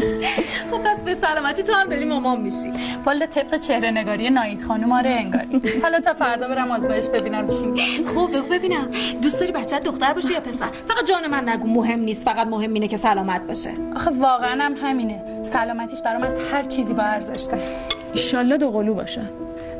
خب 0.70 0.78
پس 0.78 1.02
به 1.02 1.14
سلامتی 1.14 1.62
تو 1.62 1.72
هم 1.72 1.88
داری 1.88 2.04
مامان 2.04 2.40
میشی. 2.40 2.72
والا 3.04 3.26
طبق 3.26 3.56
چهره 3.56 3.90
نگاری 3.90 4.30
نایید 4.30 4.62
خانم 4.62 4.92
آره 4.92 5.10
انگاری. 5.10 5.62
حالا 5.82 6.00
تا 6.00 6.14
فردا 6.14 6.48
برم 6.48 6.70
آزمایش 6.70 7.06
ببینم 7.06 7.46
چی. 7.46 8.04
خب 8.04 8.30
بگو 8.32 8.48
ببینم. 8.48 8.88
دوست 9.22 9.40
داری 9.40 9.52
بچه 9.52 9.78
دختر 9.78 10.12
باشه 10.12 10.32
یا 10.32 10.40
پسر؟ 10.40 10.66
فقط 10.88 11.04
جان 11.08 11.26
من 11.30 11.48
نگو 11.48 11.66
مهم 11.66 12.00
نیست. 12.00 12.24
فقط 12.24 12.46
مهم 12.46 12.74
اینه 12.74 12.88
که 12.88 12.96
سلامت 12.96 13.46
باشه. 13.46 13.70
آخه 13.96 14.10
واقعا 14.10 14.64
هم 14.64 14.74
همینه. 14.76 15.42
سلامتیش 15.42 16.02
برام 16.02 16.22
از 16.22 16.36
هر 16.52 16.62
چیزی 16.62 16.94
با 16.94 17.02
ارزشته 17.02 17.58
ایشالله 18.14 18.56
دو 18.56 18.70
قلو 18.70 18.94
باشه. 18.94 19.20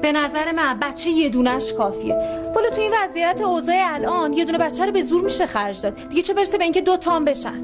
به 0.03 0.13
نظر 0.13 0.53
من 0.53 0.79
بچه 0.79 1.11
یه 1.11 1.29
دونش 1.29 1.73
کافیه. 1.73 2.15
والا 2.55 2.71
تو 2.71 2.81
این 2.81 2.93
وضعیت 3.03 3.41
اوضاع 3.41 3.77
الان 3.79 4.33
یه 4.33 4.45
دونه 4.45 4.59
بچه 4.59 4.87
رو 4.87 4.93
به 4.93 5.03
زور 5.03 5.23
میشه 5.23 5.47
خرج 5.47 5.83
داد. 5.83 6.09
دیگه 6.09 6.23
چه 6.23 6.35
برسه 6.35 6.59
به 6.59 6.65
اینکه 6.65 6.81
دو 6.81 6.97
تام 6.97 7.25
بشن؟ 7.25 7.55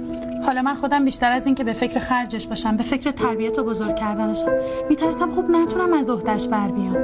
حالا 0.46 0.62
من 0.62 0.74
خودم 0.74 1.04
بیشتر 1.04 1.32
از 1.32 1.46
اینکه 1.46 1.64
به 1.64 1.72
فکر 1.72 1.98
خرجش 1.98 2.46
باشم 2.46 2.76
به 2.76 2.82
فکر 2.82 3.10
تربیت 3.10 3.58
و 3.58 3.64
بزرگ 3.64 3.96
کردنشم 3.96 4.52
میترسم 4.88 5.30
خوب 5.30 5.50
نتونم 5.50 5.92
از 5.92 6.10
عهدهش 6.10 6.46
بر 6.46 6.68
بیام. 6.68 6.96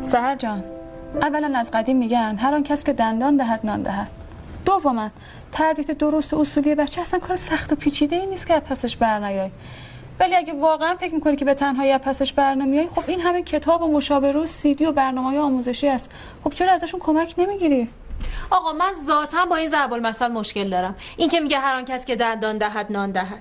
سهر 0.00 0.36
جان 0.36 0.64
اولا 1.22 1.58
از 1.58 1.70
قدیم 1.70 1.96
میگن 1.96 2.36
هر 2.36 2.54
آن 2.54 2.62
کس 2.62 2.84
که 2.84 2.92
دندان 2.92 3.36
دهد 3.36 3.60
نان 3.64 3.82
دهد. 3.82 4.08
دوما 4.64 5.10
تربیت 5.52 5.90
درست 5.90 6.34
و 6.34 6.38
اصولی 6.38 6.74
بچه 6.74 7.00
اصلا 7.00 7.20
کار 7.20 7.36
سخت 7.36 7.72
و 7.72 7.76
پیچیده 7.76 8.16
ای 8.16 8.26
نیست 8.26 8.46
که 8.46 8.54
از 8.54 8.62
پسش 8.62 8.96
برنیای 8.96 9.50
ولی 10.20 10.36
اگه 10.36 10.52
واقعا 10.52 10.96
فکر 10.96 11.14
می‌کنی 11.14 11.36
که 11.36 11.44
به 11.44 11.54
تنهایی 11.54 11.92
از 11.92 12.00
پسش 12.00 12.32
برنمیای 12.32 12.88
خب 12.88 13.04
این 13.06 13.20
همه 13.20 13.42
کتاب 13.42 13.82
و 13.82 13.92
مشاوره 13.92 14.40
و 14.40 14.46
سیدی 14.46 14.84
و 14.86 14.92
برنامه 14.92 15.38
آموزشی 15.38 15.88
است. 15.88 16.10
خب 16.44 16.50
چرا 16.50 16.72
ازشون 16.72 17.00
کمک 17.00 17.34
نمی‌گیری؟ 17.38 17.88
آقا 18.50 18.72
من 18.72 18.92
ذاتا 18.92 19.46
با 19.46 19.56
این 19.56 19.68
ضرب 19.68 19.92
المثل 19.92 20.28
مشکل 20.28 20.70
دارم. 20.70 20.96
این 21.16 21.28
که 21.28 21.40
میگه 21.40 21.58
هر 21.58 21.76
آن 21.76 21.84
کس 21.84 22.04
که 22.04 22.16
دندان 22.16 22.58
دهد 22.58 22.86
نان 22.90 23.10
دهد. 23.10 23.40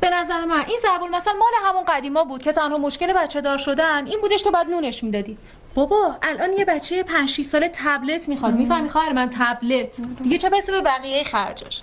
به 0.00 0.10
نظر 0.10 0.44
من 0.44 0.64
این 0.68 0.78
ضرب 0.82 1.02
المثل 1.02 1.32
مال 1.32 1.52
همون 1.64 1.82
قدیما 1.88 2.24
بود 2.24 2.42
که 2.42 2.52
تنها 2.52 2.78
مشکل 2.78 3.12
بچه 3.12 3.40
دار 3.40 3.58
شدن 3.58 4.06
این 4.06 4.20
بودش 4.20 4.42
که 4.42 4.50
بعد 4.50 4.66
نونش 4.66 5.04
می‌دادی. 5.04 5.38
بابا 5.74 6.16
الان 6.22 6.52
یه 6.52 6.64
بچه 6.64 7.02
5 7.02 7.28
6 7.28 7.42
ساله 7.42 7.70
تبلت 7.74 8.28
می‌خواد. 8.28 8.54
می‌فهمی 8.54 8.88
خواهر 8.88 9.12
من 9.12 9.30
تبلت؟ 9.30 9.96
دیگه 10.22 10.38
چه 10.38 10.50
برسه 10.50 10.72
به 10.72 10.80
بقیه 10.80 11.24
خرجش؟ 11.24 11.82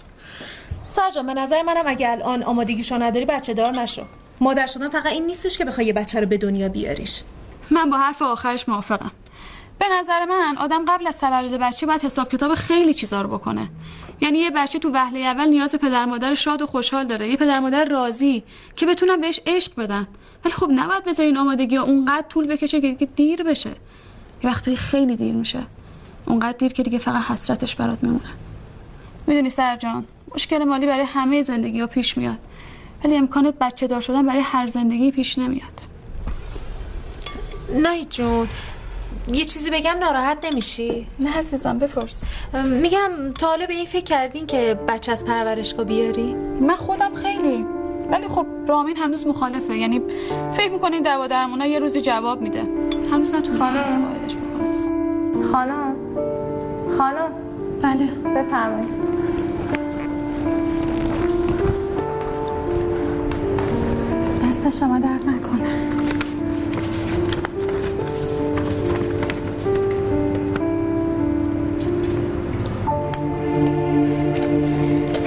سرجان 0.91 1.27
به 1.27 1.33
نظر 1.33 1.61
منم 1.61 1.83
اگه 1.85 2.11
الان 2.11 2.43
آمادگیشو 2.43 3.03
نداری 3.03 3.25
بچه 3.25 3.53
دار 3.53 3.71
نشو. 3.71 4.05
مادر 4.39 4.67
شدن 4.67 4.89
فقط 4.89 5.05
این 5.05 5.25
نیستش 5.25 5.57
که 5.57 5.65
بخوای 5.65 5.87
یه 5.87 5.93
بچه 5.93 6.19
رو 6.19 6.25
به 6.25 6.37
دنیا 6.37 6.69
بیاریش. 6.69 7.21
من 7.71 7.89
با 7.89 7.97
حرف 7.97 8.21
آخرش 8.21 8.69
موافقم. 8.69 9.11
به 9.79 9.85
نظر 9.99 10.25
من 10.25 10.57
آدم 10.57 10.85
قبل 10.87 11.07
از 11.07 11.19
تولد 11.19 11.59
بچه 11.59 11.85
باید 11.85 12.01
حساب 12.01 12.29
کتاب 12.29 12.55
خیلی 12.55 12.93
چیزا 12.93 13.21
رو 13.21 13.29
بکنه. 13.29 13.69
یعنی 14.21 14.39
یه 14.39 14.51
بچه 14.51 14.79
تو 14.79 14.91
وهله 14.93 15.19
اول 15.19 15.47
نیاز 15.47 15.71
به 15.71 15.77
پدر 15.77 16.05
مادر 16.05 16.33
شاد 16.33 16.61
و 16.61 16.67
خوشحال 16.67 17.07
داره. 17.07 17.29
یه 17.29 17.37
پدر 17.37 17.59
مادر 17.59 17.85
راضی 17.85 18.43
که 18.75 18.85
بتونن 18.85 19.21
بهش 19.21 19.39
عشق 19.45 19.75
بدن. 19.75 20.07
ولی 20.45 20.53
خب 20.53 20.69
نباید 20.75 21.03
بذاری 21.03 21.29
این 21.29 21.37
آمادگی 21.37 21.75
ها 21.75 21.83
اونقدر 21.83 22.27
طول 22.27 22.47
بکشه 22.47 22.95
که 22.95 23.05
دیر 23.05 23.43
بشه. 23.43 23.69
یه 24.43 24.49
وقتایی 24.49 24.77
خیلی 24.77 25.15
دیر 25.15 25.35
میشه. 25.35 25.63
اونقدر 26.25 26.57
دیر 26.57 26.73
که 26.73 26.83
دیگه 26.83 26.97
فقط 26.97 27.23
حسرتش 27.23 27.75
برات 27.75 28.03
میمونه. 28.03 28.29
می‌دونی 29.27 29.49
سرجان 29.49 30.05
مشکل 30.35 30.63
مالی 30.63 30.85
برای 30.85 31.05
همه 31.05 31.41
زندگی 31.41 31.79
ها 31.79 31.87
پیش 31.87 32.17
میاد. 32.17 32.37
ولی 33.03 33.15
امکانات 33.15 33.55
بچه 33.61 33.87
دار 33.87 34.01
شدن 34.01 34.25
برای 34.25 34.41
هر 34.41 34.67
زندگی 34.67 35.11
پیش 35.11 35.37
نمیاد. 35.37 35.81
نه 37.75 38.03
جون 38.03 38.47
یه 39.33 39.45
چیزی 39.45 39.69
بگم 39.69 39.97
ناراحت 39.99 40.45
نمیشی؟ 40.45 41.07
نه 41.19 41.37
عزیزم 41.37 41.79
بپرس. 41.79 42.23
میگم 42.81 43.09
تا 43.39 43.47
حالا 43.47 43.65
به 43.65 43.73
این 43.73 43.85
فکر 43.85 44.03
کردین 44.03 44.45
که 44.45 44.79
بچه 44.87 45.11
از 45.11 45.25
پرورشگاه 45.25 45.85
بیاری؟ 45.85 46.33
من 46.61 46.75
خودم 46.75 47.15
خیلی. 47.15 47.65
ولی 48.11 48.27
خب 48.27 48.45
رامین 48.67 48.97
هنوز 48.97 49.27
مخالفه. 49.27 49.77
یعنی 49.77 50.01
فکر 50.53 50.71
می‌کنه 50.71 50.93
این 50.93 51.03
دعوا 51.03 51.27
درمونا 51.27 51.65
یه 51.65 51.79
روزی 51.79 52.01
جواب 52.01 52.41
میده. 52.41 52.61
هنوز 53.11 53.35
نتونستم 53.35 53.59
خانم. 53.59 54.05
خانم. 55.51 55.95
خانم. 56.97 57.31
بله. 57.81 58.05
بفرمایید. 58.05 58.89
دست 64.51 64.79
شما 64.79 64.99
درد 64.99 65.21
نکنه. 65.29 65.69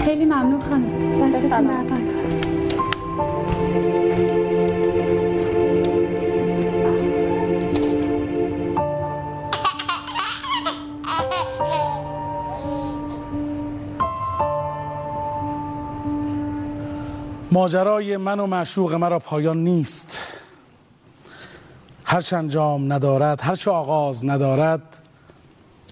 خیلی 0.04 0.24
ممنون 0.24 0.60
خانم. 0.60 1.30
دستتون. 1.32 1.66
درد 1.66 2.03
ماجرای 17.54 18.16
من 18.16 18.40
و 18.40 18.46
معشوق 18.46 18.94
مرا 18.94 19.18
پایان 19.18 19.64
نیست. 19.64 20.18
هرچه 22.04 22.36
انجام 22.36 22.92
ندارد 22.92 23.40
هرچه 23.42 23.70
آغاز 23.70 24.24
ندارد 24.24 24.82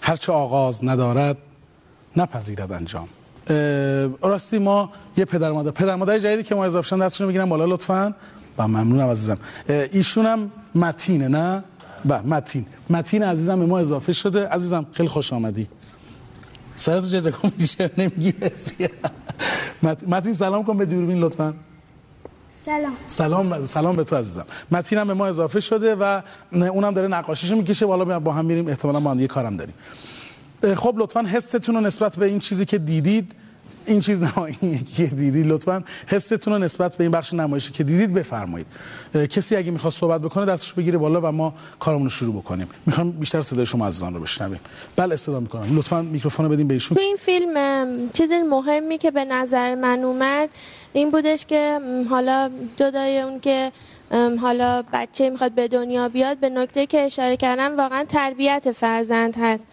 هرچه 0.00 0.32
آغاز 0.32 0.84
ندارد 0.84 1.36
نپذیرد 2.16 2.72
انجام. 2.72 3.08
راستی 4.22 4.58
ما 4.58 4.92
یه 5.16 5.24
پدر 5.24 5.50
مادر 5.52 5.70
پدر 5.70 5.94
مادر 5.94 6.18
جدیدی 6.18 6.42
که 6.42 6.54
ما 6.54 6.64
اضافه 6.64 6.88
شدن 6.88 7.06
دستشون 7.06 7.28
بگیرم 7.28 7.48
بالا 7.48 7.64
لطفا. 7.64 8.14
و 8.58 8.68
ممنونم 8.68 9.08
عزیزم. 9.08 9.38
ایشون 9.68 10.26
هم 10.26 10.50
متینه 10.74 11.28
نه؟ 11.28 11.64
با 12.04 12.22
متین. 12.22 12.66
متین 12.90 13.22
عزیزم 13.22 13.58
به 13.58 13.66
ما 13.66 13.78
اضافه 13.78 14.12
شده. 14.12 14.48
عزیزم 14.48 14.86
خیلی 14.92 15.08
خوش 15.08 15.32
آمدی. 15.32 15.68
سرتو 16.76 17.08
چه 17.08 17.30
کن 17.30 17.52
میشه 17.58 17.90
نمی‌گیره 17.98 18.52
مت- 19.82 20.08
متین 20.08 20.32
سلام 20.32 20.64
کن 20.64 20.76
به 20.78 20.84
دوربین 20.86 21.20
لطفا. 21.20 21.54
سلام. 22.64 22.92
سلام 23.06 23.66
سلام 23.66 23.96
به 23.96 24.04
تو 24.04 24.16
عزیزم. 24.16 24.46
متین 24.70 24.98
هم 24.98 25.06
به 25.06 25.14
ما 25.14 25.26
اضافه 25.26 25.60
شده 25.60 25.94
و 25.94 26.20
اونم 26.52 26.94
داره 26.94 27.08
نقاشیشو 27.08 27.56
می‌کشه. 27.56 27.86
بالا 27.86 28.20
با 28.20 28.32
هم 28.32 28.44
میریم. 28.44 28.68
احتمالا 28.68 29.00
با 29.00 29.10
هم 29.10 29.20
یه 29.20 29.26
کارم 29.26 29.56
داریم. 29.56 29.74
خب 30.74 30.94
لطفا 30.98 31.20
حستون 31.20 31.74
رو 31.74 31.80
نسبت 31.80 32.18
به 32.18 32.26
این 32.26 32.38
چیزی 32.38 32.64
که 32.64 32.78
دیدید 32.78 33.32
این 33.86 34.00
چیز 34.00 34.22
نه 34.22 34.38
این 34.38 34.74
یکی 34.74 35.06
دیدید 35.06 35.46
لطفا 35.46 35.84
حستون 36.06 36.52
رو 36.52 36.58
نسبت 36.58 36.96
به 36.96 37.04
این 37.04 37.10
بخش 37.10 37.34
نمایشی 37.34 37.72
که 37.72 37.84
دیدید 37.84 38.14
بفرمایید. 38.14 38.66
کسی 39.30 39.56
اگه 39.56 39.70
می‌خواد 39.70 39.92
صحبت 39.92 40.20
بکنه 40.20 40.46
دستش 40.46 40.72
بگیره 40.72 40.98
بالا 40.98 41.20
و 41.20 41.26
ما 41.32 41.54
کارمون 41.80 42.04
رو 42.04 42.10
شروع 42.10 42.34
بکنیم. 42.34 42.68
می‌خوام 42.86 43.10
بیشتر 43.10 43.42
صدای 43.42 43.66
شما 43.66 43.86
عزیزان 43.86 44.14
رو 44.14 44.20
بشنویم. 44.20 44.60
بله 44.96 45.16
صدا 45.16 45.40
می‌کنم. 45.40 45.76
لطفا 45.76 46.02
میکروفون 46.02 46.46
رو 46.46 46.52
بدیم 46.52 46.68
به 46.68 46.74
ایشون. 46.74 46.98
این 46.98 47.16
فیلم 47.16 47.56
چیز 48.12 48.32
مهمی 48.50 48.98
که 48.98 49.10
به 49.10 49.24
نظر 49.24 49.74
من 49.74 49.98
اومد 49.98 50.48
این 50.92 51.10
بودش 51.10 51.46
که 51.46 51.80
حالا 52.10 52.50
جدای 52.76 53.20
اون 53.20 53.40
که 53.40 53.72
حالا 54.40 54.82
بچه 54.92 55.30
می‌خواد 55.30 55.52
به 55.52 55.68
دنیا 55.68 56.08
بیاد 56.08 56.38
به 56.38 56.48
نکته 56.48 56.86
که 56.86 57.00
اشاره 57.00 57.36
کردم 57.36 57.76
واقعا 57.76 58.04
تربیت 58.04 58.72
فرزند 58.72 59.34
هست. 59.40 59.64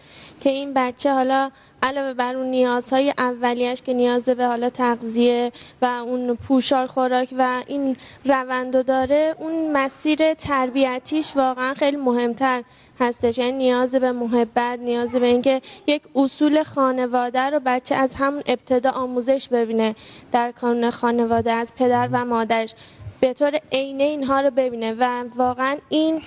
که 0.42 0.50
این 0.50 0.74
بچه 0.74 1.14
حالا 1.14 1.52
علاوه 1.84 2.14
بر 2.14 2.36
اون 2.36 2.46
نیازهای 2.46 3.14
اولیش 3.18 3.82
که 3.82 3.94
نیاز 3.94 4.30
به 4.30 4.46
حالا 4.46 4.70
تغذیه 4.70 5.52
و 5.82 5.86
اون 5.86 6.36
پوشال 6.36 6.88
خوراک 6.88 7.36
و 7.38 7.64
این 7.68 7.98
روندو 8.26 8.84
داره 8.84 9.36
اون 9.40 9.72
مسیر 9.72 10.34
تربیتیش 10.34 11.36
واقعا 11.36 11.74
خیلی 11.74 11.98
مهمتر 11.98 12.64
هستش. 13.00 13.38
یعنی 13.38 13.52
نیاز 13.52 13.96
به 13.96 14.12
محبت 14.12 14.80
نیاز 14.80 15.16
به 15.16 15.28
اینکه 15.28 15.62
یک 15.88 16.02
اصول 16.16 16.64
خانواده 16.64 17.50
رو 17.50 17.60
بچه 17.66 17.96
از 17.96 18.16
همون 18.16 18.44
ابتدا 18.46 18.90
آموزش 18.90 19.48
ببینه. 19.48 19.96
در 20.32 20.52
کانون 20.52 20.90
خانواده 20.90 21.52
از 21.52 21.74
پدر 21.76 22.10
و 22.12 22.26
مادرش. 22.26 22.74
به 23.20 23.34
طور 23.34 23.60
عینه 23.72 24.04
اینها 24.04 24.42
رو 24.42 24.52
ببینه 24.52 24.96
و 25.00 25.24
واقعا 25.36 25.78
این 25.90 26.22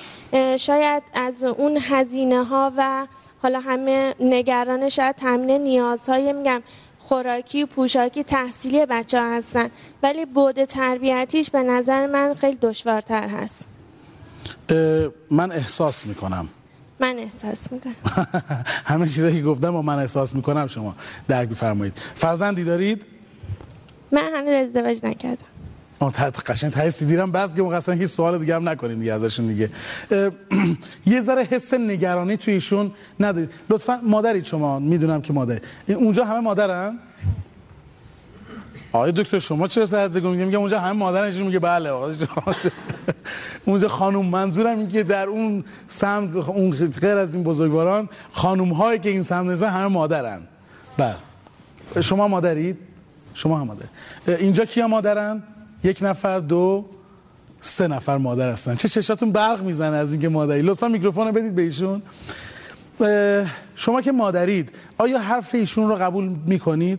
شاید 0.56 1.02
از 1.14 1.42
اون 1.42 1.78
هزینه 1.80 2.44
ها 2.44 2.72
و 2.76 3.06
حالا 3.42 3.60
همه 3.60 4.14
نگران 4.20 4.88
شاید 4.88 5.16
تامین 5.16 5.62
نیازهای 5.62 6.32
میگم. 6.32 6.62
خوراکی 6.98 7.62
و 7.62 7.66
پوشاکی 7.66 8.24
تحصیلی 8.24 8.86
بچه 8.86 9.20
ها 9.20 9.36
هستن. 9.36 9.68
ولی 10.02 10.24
بعد 10.26 10.64
تربیتیش 10.64 11.50
به 11.50 11.62
نظر 11.62 12.06
من 12.06 12.34
خیلی 12.34 12.58
دشوارتر 12.60 13.28
هست. 13.28 13.66
من 15.30 15.52
احساس 15.52 16.06
می‌کنم. 16.06 16.48
من 17.00 17.18
احساس 17.18 17.72
می‌کنم. 17.72 17.94
همه 18.90 19.06
چیزایی 19.06 19.36
که 19.36 19.42
گفتم 19.42 19.76
و 19.76 19.82
من 19.82 19.98
احساس 19.98 20.34
می‌کنم 20.34 20.66
شما 20.66 20.94
درک 21.28 21.48
بفرمایید 21.48 21.98
فرزندی 22.14 22.64
دارید؟ 22.64 23.02
من 24.12 24.34
هنوز 24.34 24.68
ازدواج 24.68 25.04
نکردم. 25.04 25.51
قشنگ 26.46 26.72
ته 26.72 26.90
دیدم 26.90 27.32
بس 27.32 27.54
که 27.54 27.62
مقصد 27.62 27.92
هیچ 27.92 28.08
سوال 28.08 28.38
دیگه 28.38 28.56
هم 28.56 28.68
نکنین 28.68 28.98
دیگه 28.98 29.12
ازشون 29.12 29.46
دیگه. 29.46 29.70
یه 31.06 31.20
ذره 31.20 31.42
حس 31.42 31.74
نگرانی 31.74 32.36
توی 32.36 32.54
ایشون 32.54 32.92
ندارید. 33.20 33.50
لطفا 33.70 34.00
مادرید 34.02 34.44
شما 34.44 34.78
می‌دونم 34.78 35.22
که 35.22 35.32
مادر. 35.32 35.60
اونجا 35.88 36.24
همه 36.24 36.40
مادرن؟ 36.40 36.98
آقای 38.92 39.12
دکتر 39.12 39.38
شما 39.38 39.66
چرا 39.66 39.86
سرت 39.86 40.10
میگه 40.10 40.44
میگه 40.44 40.58
اونجا 40.58 40.80
همه 40.80 40.92
مادرن 40.92 41.24
ایشون 41.24 41.46
میگه 41.46 41.58
بله 41.58 41.90
آقا. 41.90 42.12
اونجا 43.64 43.88
خانم 43.88 44.24
منظورم 44.24 44.78
این 44.78 44.88
که 44.88 45.02
در 45.02 45.26
اون 45.26 45.64
سمت 45.88 46.36
اون 46.36 46.70
غیر 47.00 47.16
از 47.16 47.34
این 47.34 47.44
بزرگواران 47.44 48.08
خانم 48.32 48.72
هایی 48.72 48.98
که 48.98 49.08
این 49.08 49.22
سمت 49.22 49.48
نیستن 49.48 49.68
همه 49.68 49.86
مادرن. 49.86 50.40
بله. 50.96 51.16
شما 52.00 52.28
مادرید؟ 52.28 52.78
شما 53.34 53.60
هم 53.60 53.66
مادر. 53.66 53.84
اینجا 54.26 54.64
کیا 54.64 54.88
مادرن؟ 54.88 55.42
یک 55.84 55.98
نفر 56.02 56.38
دو 56.38 56.84
سه 57.60 57.88
نفر 57.88 58.16
مادر 58.16 58.50
هستن. 58.50 58.74
چه 58.74 58.88
چشاتون 58.88 59.32
برق 59.32 59.62
می‌زنه 59.62 59.96
از 59.96 60.12
اینکه 60.12 60.28
مادری. 60.28 60.62
لطفا 60.62 60.88
میکروفون 60.88 61.26
رو 61.26 61.32
بدید 61.32 61.54
به 61.54 61.62
ایشون. 61.62 62.02
شما 63.74 64.02
که 64.02 64.12
مادرید 64.12 64.72
آیا 64.98 65.18
حرف 65.18 65.54
ایشون 65.54 65.88
رو 65.88 65.94
قبول 65.94 66.30
می‌کنید؟ 66.46 66.98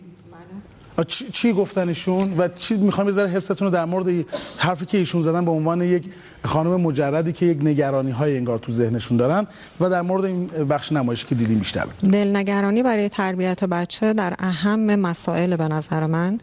چی, 1.08 1.26
چی 1.34 1.54
گفتن 1.54 1.88
ایشون؟ 1.88 2.38
و 2.38 2.48
چی 2.48 2.78
می‌خوام 2.78 3.08
بذاره 3.08 3.30
حستون 3.30 3.68
رو 3.68 3.74
در 3.74 3.86
مورد 3.86 4.26
حرفی 4.58 4.86
که 4.86 4.98
ایشون 4.98 5.22
زدن 5.22 5.46
به 5.46 5.52
عنوان 5.52 5.82
یک 5.82 6.04
خانم 6.46 6.82
مجردی 6.82 7.34
که 7.34 7.46
یک 7.46 7.58
نگرانی 7.62 8.12
های 8.12 8.38
انگار 8.38 8.58
تو 8.58 8.72
ذهنشون 8.72 9.18
دارن 9.18 9.48
و 9.80 9.90
در 9.90 10.02
مورد 10.02 10.26
این 10.26 10.48
بخش 10.48 10.92
نمایشی 10.92 11.28
که 11.28 11.36
دیدیم 11.36 11.60
بیشتر 11.60 11.86
دلنگرانی 12.12 12.84
برای 12.84 13.10
تربیت 13.10 13.64
بچه 13.64 14.14
در 14.14 14.34
اهم 14.40 14.96
مسائل 14.96 15.56
به 15.56 15.68
نظر 15.68 16.06
من. 16.06 16.40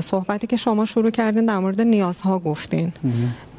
صحبتی 0.00 0.46
که 0.46 0.56
شما 0.56 0.84
شروع 0.84 1.10
کردین 1.10 1.46
در 1.46 1.58
مورد 1.58 1.80
نیازها 1.80 2.38
گفتین. 2.38 2.92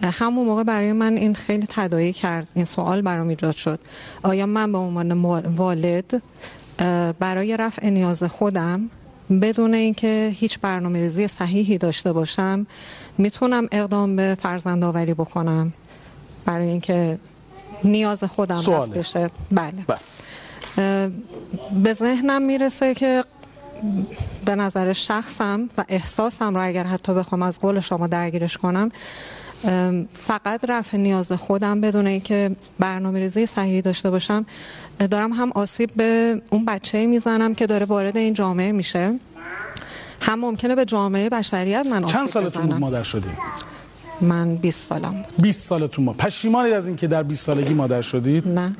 همون 0.03 0.45
موقع 0.47 0.63
برای 0.63 0.91
من 0.93 1.17
این 1.17 1.36
خیلی 1.36 1.67
تداعی 1.69 2.13
کرد 2.13 2.47
این 2.53 2.65
سوال 2.65 3.01
برام 3.01 3.27
ایجاد 3.27 3.56
شد. 3.56 3.80
آیا 4.23 4.45
من 4.45 4.71
به 4.71 4.77
عنوان 4.77 5.12
والد 5.43 6.21
برای 7.19 7.58
رفع 7.58 7.89
نیاز 7.89 8.23
خودم 8.23 8.89
بدون 9.41 9.73
اینکه 9.73 10.32
هیچ 10.34 10.60
برنامه 10.60 10.99
ریزی 10.99 11.27
صحیحی 11.27 11.77
داشته 11.77 12.13
باشم 12.13 12.67
می‌تونم 13.17 13.67
اقدام 13.71 14.15
به 14.15 14.38
فرزند 14.41 14.84
آوری 14.84 15.13
بکنم 15.13 15.73
برای 16.45 16.67
اینکه 16.67 17.19
نیاز 17.84 18.23
خودم. 18.23 18.56
رفع 18.56 18.86
بشه؟ 18.86 19.30
بله. 19.51 19.73
بله. 19.88 21.12
به 21.84 21.93
ذهنم 21.93 22.41
می‌رسه 22.41 22.93
که 22.93 23.23
به 24.45 24.55
نظر 24.55 24.93
شخصم 24.93 25.69
و 25.77 25.85
احساسم 25.89 26.55
را 26.55 26.63
اگر 26.63 26.83
حتی 26.83 27.13
بخوام 27.13 27.41
از 27.41 27.59
قول 27.59 27.79
شما 27.79 28.07
درگیرش 28.07 28.57
کنم 28.57 28.91
فقط 30.13 30.59
رفع 30.69 30.97
نیاز 30.97 31.31
خودم 31.31 31.81
بدون 31.81 32.07
اینکه 32.07 32.55
برنامه 32.79 33.19
ریزی 33.19 33.45
صحیحی 33.45 33.81
داشته 33.81 34.09
باشم 34.09 34.45
دارم 35.11 35.33
هم 35.33 35.51
آسیب 35.55 35.89
به 35.95 36.41
اون 36.49 36.65
بچه 36.65 37.05
می‌زنم 37.05 37.55
که 37.55 37.67
داره 37.67 37.85
وارد 37.85 38.17
این 38.17 38.33
جامعه 38.33 38.71
میشه. 38.71 39.19
هم 40.21 40.39
ممکنه 40.39 40.75
به 40.75 40.85
جامعه 40.85 41.29
بشریت 41.29 41.85
من 41.85 42.03
آسیب 42.03 42.17
چند 42.17 42.27
سالتون 42.27 42.65
بود 42.65 42.79
مادر 42.79 43.03
شدید 43.03 43.37
من 44.21 44.55
20 44.55 44.87
سالم 44.87 45.11
بود. 45.11 45.41
20 45.41 45.67
سالتون 45.67 46.05
ما 46.05 46.13
پشیمانید 46.13 46.73
از 46.73 46.87
اینکه 46.87 47.07
در 47.07 47.23
20 47.23 47.45
سالگی 47.45 47.73
مادر 47.73 48.01
شدید؟ 48.01 48.47
نه. 48.47 48.75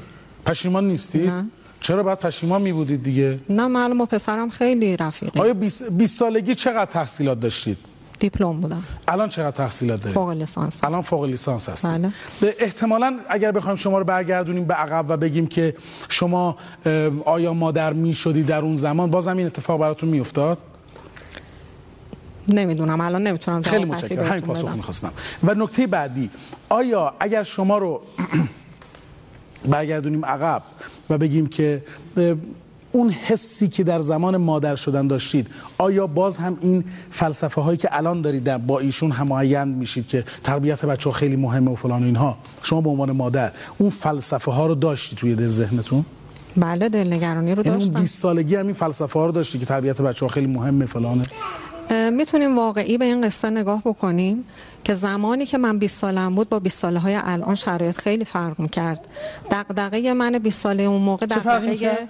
پشیمان 0.46 0.88
نیستید؟ 0.88 1.30
نه. 1.30 1.46
چرا 1.82 2.04
باید 2.04 2.20
پشیمان 2.20 2.62
می 2.62 2.72
بودید 2.72 3.04
دیگه؟ 3.04 3.40
نه 3.50 3.94
با 3.94 4.06
پسرم 4.06 4.50
خیلی 4.50 4.98
رفیقی 4.98 5.40
آیا 5.40 5.54
20 5.54 5.92
20 5.92 6.20
سالگی 6.20 6.56
چقدر 6.56 6.86
تحصیلات 6.86 7.40
داشتید؟ 7.40 7.78
دیپلم 8.20 8.62
بودم. 8.62 8.84
الان 9.08 9.30
چقدر 9.30 9.52
تحصیلات 9.52 10.00
دارید؟ 10.00 10.14
فوق 10.14 10.30
لیسانس. 10.30 10.84
الان 10.84 11.02
فوق 11.02 11.24
لیسانس 11.26 11.70
هستید. 11.70 11.92
بله. 11.92 12.12
به 12.42 12.56
احتمالا 12.60 13.20
اگر 13.30 13.52
بخوایم 13.52 13.76
شما 13.76 14.00
رو 14.00 14.04
برگردونیم 14.04 14.66
به 14.66 14.74
عقب 14.74 15.06
و 15.10 15.18
بگیم 15.18 15.48
که 15.48 15.76
شما 16.10 16.58
آیا 17.26 17.54
مادر 17.54 17.94
می 17.94 18.14
شدی 18.14 18.44
در 18.44 18.62
اون 18.62 18.76
زمان؟ 18.76 19.12
بازم 19.12 19.38
این 19.38 19.46
اتفاق 19.46 19.80
براتون 19.80 20.10
می 20.10 20.20
افتاد 20.20 20.58
نمی‌دونم. 22.48 23.02
الان 23.02 23.24
نمی‌تونم 23.24 23.62
خیلی 23.62 23.86
متشکرم. 23.86 24.26
همین 24.28 24.42
پاسخ. 24.42 24.76
می‌خواستم. 24.76 25.12
و 25.44 25.54
نکته 25.54 25.88
بعدی 25.88 26.30
آیا 26.70 27.14
اگر 27.20 27.44
شما 27.44 27.78
رو 27.78 28.02
برگردونیم 29.68 30.26
عقب 30.26 30.62
و 31.10 31.18
بگیم 31.18 31.48
که 31.48 31.84
اون 32.92 33.10
حسی 33.10 33.68
که 33.68 33.84
در 33.84 34.00
زمان 34.00 34.38
مادر 34.38 34.76
شدن 34.76 35.08
داشتید 35.08 35.48
آیا 35.78 36.08
باز 36.08 36.38
هم 36.38 36.58
این 36.62 36.84
فلسفه 37.10 37.62
هایی 37.62 37.78
که 37.78 37.90
الان 37.92 38.22
دارید 38.22 38.44
در 38.44 38.58
با 38.58 38.80
ایشون 38.80 39.12
هماهنگ 39.12 39.76
میشید 39.76 40.08
که 40.08 40.24
تربیت 40.44 40.86
بچه 40.86 41.10
ها 41.10 41.16
خیلی 41.16 41.36
مهمه 41.36 41.72
و 41.72 41.76
فلان 41.76 42.04
و 42.04 42.06
اینها؟ 42.06 42.38
شما 42.62 42.82
به 42.82 42.90
عنوان 42.90 43.12
مادر 43.12 43.52
اون 43.78 43.90
فلسفه 43.90 44.52
ها 44.52 44.68
رو 44.68 44.76
داشتی 44.76 45.16
توی 45.16 45.48
ذهنتون؟ 45.48 46.06
بله 46.58 46.90
دلنگرانی 46.90 47.56
رو 47.56 47.66
یعنی 47.66 47.78
اون 47.78 47.86
داشتم. 47.86 48.00
20 48.00 48.22
سالگی 48.22 48.56
هم 48.56 48.66
این 48.66 48.74
فلسفه 48.74 49.20
ها 49.20 49.26
رو 49.26 49.32
داشتی 49.32 49.60
که 49.60 49.66
تربیت 49.66 50.02
بچه 50.02 50.26
ها 50.26 50.30
خیلی 50.30 50.48
مهمه 50.48 50.86
فلانه؟ 50.86 51.24
می‌تونیم 51.90 52.58
واقعی 52.58 52.98
به 52.98 53.06
این 53.06 53.22
قصه 53.22 53.50
نگاه 53.50 53.82
بکنیم 53.86 54.46
که 54.84 54.96
زمانی 54.96 55.46
که 55.46 55.58
من 55.58 55.78
20 55.78 56.00
سالم 56.00 56.36
بود 56.36 56.50
با 56.50 56.60
20 56.60 56.80
ساله 56.80 57.00
های 57.00 57.20
الان 57.24 57.56
شرایط 57.56 57.98
خیلی 57.98 58.26
فرق 58.26 58.60
می‌کرد 58.60 59.08
دقدقه 59.52 60.14
من 60.14 60.40
20 60.40 60.62
ساله 60.62 60.84
اون 60.84 61.02
موقع 61.02 61.26
دقدقه؟ 61.26 62.08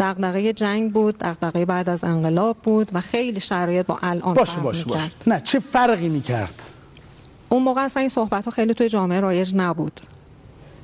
دغدغه 0.00 0.52
جنگ 0.52 0.92
بود 0.92 1.18
دغدغه 1.18 1.64
بعد 1.64 1.88
از 1.88 2.04
انقلاب 2.04 2.56
بود 2.62 2.88
و 2.92 3.00
خیلی 3.00 3.40
شرایط 3.40 3.86
با 3.86 3.98
الان 4.02 4.34
باشه 4.34 4.52
فرق 4.52 4.62
باشه 4.62 4.84
باشه 4.84 5.04
می‌کرد. 5.04 5.22
نه 5.26 5.40
چه 5.40 5.58
فرقی 5.58 6.08
می‌کرد 6.08 6.62
اون 7.48 7.62
موقع 7.62 7.80
اصلا 7.80 8.00
این 8.00 8.08
صحبت 8.08 8.44
ها 8.44 8.50
خیلی 8.50 8.74
توی 8.74 8.88
جامعه 8.88 9.20
رایج 9.20 9.54
نبود 9.54 10.00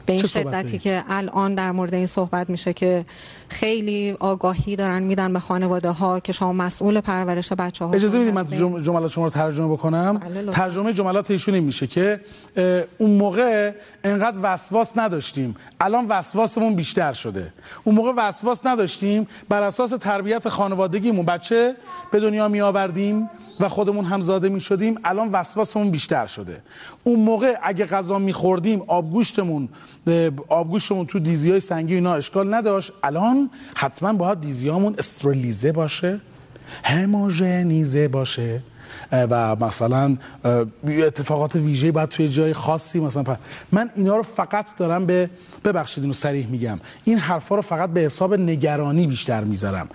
به 0.07 0.12
این؟ 0.12 0.26
شدتی 0.26 0.78
که 0.78 1.04
الان 1.09 1.54
در 1.54 1.72
مورد 1.72 1.94
این 1.94 2.07
صحبت 2.07 2.50
میشه 2.50 2.72
که 2.72 3.04
خیلی 3.48 4.16
آگاهی 4.20 4.76
دارن 4.76 5.02
میدن 5.02 5.33
به 5.33 5.38
خانواده 5.38 5.90
ها 5.90 6.20
که 6.20 6.33
شما 6.33 6.52
مسئول 6.52 7.00
پرورش 7.00 7.52
بچه 7.52 7.85
ها 7.85 7.92
اجازه 7.92 8.18
می‌دید 8.18 8.35
من 8.35 8.46
جم- 8.46 8.83
جملات 8.83 9.11
شما 9.11 9.24
رو 9.24 9.30
ترجمه 9.30 9.68
بکنم. 9.68 10.20
بله،. 10.24 10.52
ترجمه 10.52 10.92
جملات 10.92 11.30
ایشون 11.30 11.59
میشه 11.61 11.87
که 11.87 12.20
اون 12.98 13.11
موقع 13.11 13.72
انقدر 14.04 14.38
وسواس 14.42 14.98
نداشتیم. 14.98 15.57
الان 15.80 16.07
وسواسمون 16.09 16.74
بیشتر 16.74 17.12
شده. 17.12 17.52
اون 17.85 17.94
موقع 17.94 18.12
وسواس 18.16 18.66
نداشتیم. 18.66 19.26
بر 19.48 19.62
اساس 19.62 19.90
تربیت 19.90 20.48
خانوادگیمون 20.48 21.24
بچه 21.26 21.74
به 22.12 22.20
دنیا 22.20 22.48
می 22.48 22.61
آوردیم 22.61 23.30
و 23.61 23.68
خودمون 23.68 24.04
هم 24.04 24.20
زاده 24.20 24.48
می 24.48 24.61
شدیم 24.61 24.94
الان 25.04 25.28
وسواسمون 25.33 25.90
بیشتر 25.90 26.26
شده. 26.26 26.57
اون 27.04 27.20
موقع 27.20 27.54
اگه 27.62 27.87
غذا 27.87 28.18
می 28.18 28.33
خوردیم 28.33 28.83
آبگوشتمون 28.87 29.68
آبگوشتمون 30.48 31.07
تو 31.07 31.18
دیزی 31.18 31.50
های 31.50 31.61
سنگی 31.61 31.94
اینا 31.94 32.14
اشکال 32.14 32.54
نداشت. 32.54 32.92
الان 33.02 33.33
حتما 33.74 34.12
باید 34.12 34.40
دیزیامون 34.40 34.94
استرلیزه 34.98 35.72
باشه 35.72 36.20
هموژنیزه 36.84 38.08
باشه 38.08 38.62
و 39.12 39.56
مثلا 39.56 40.16
اتفاقات 40.88 41.56
ویژه 41.56 41.92
باید 41.92 42.08
توی 42.08 42.28
جای 42.28 42.52
خاصی 42.52 43.00
مثلا 43.00 43.22
پ- 43.22 43.38
من 43.72 43.90
اینا 43.96 44.16
رو 44.16 44.22
فقط 44.22 44.76
دارم 44.76 45.06
به 45.06 45.30
ببخشید 45.64 46.04
اینو 46.04 46.14
صریح 46.14 46.46
میگم. 46.46 46.80
این 47.04 47.18
حرفا 47.18 47.54
رو 47.54 47.62
فقط 47.62 47.90
به 47.90 48.00
حساب 48.00 48.34
نگرانی 48.34 49.06
بیشتر 49.06 49.44
می‌ذارم. 49.44 49.88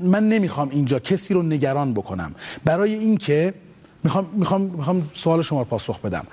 من 0.00 0.28
نمی‌خوام 0.28 0.68
اینجا 0.68 0.98
کسی 0.98 1.34
رو 1.34 1.42
نگران 1.42 1.94
بکنم. 1.94 2.34
برای 2.64 2.94
اینکه 2.94 3.54
می‌خوام 4.04 4.26
می‌خوام 4.32 4.60
می‌خوام 4.62 5.10
سوال 5.14 5.42
شما 5.42 5.58
رو 5.58 5.64
پاسخ 5.64 6.00
بدم. 6.00 6.26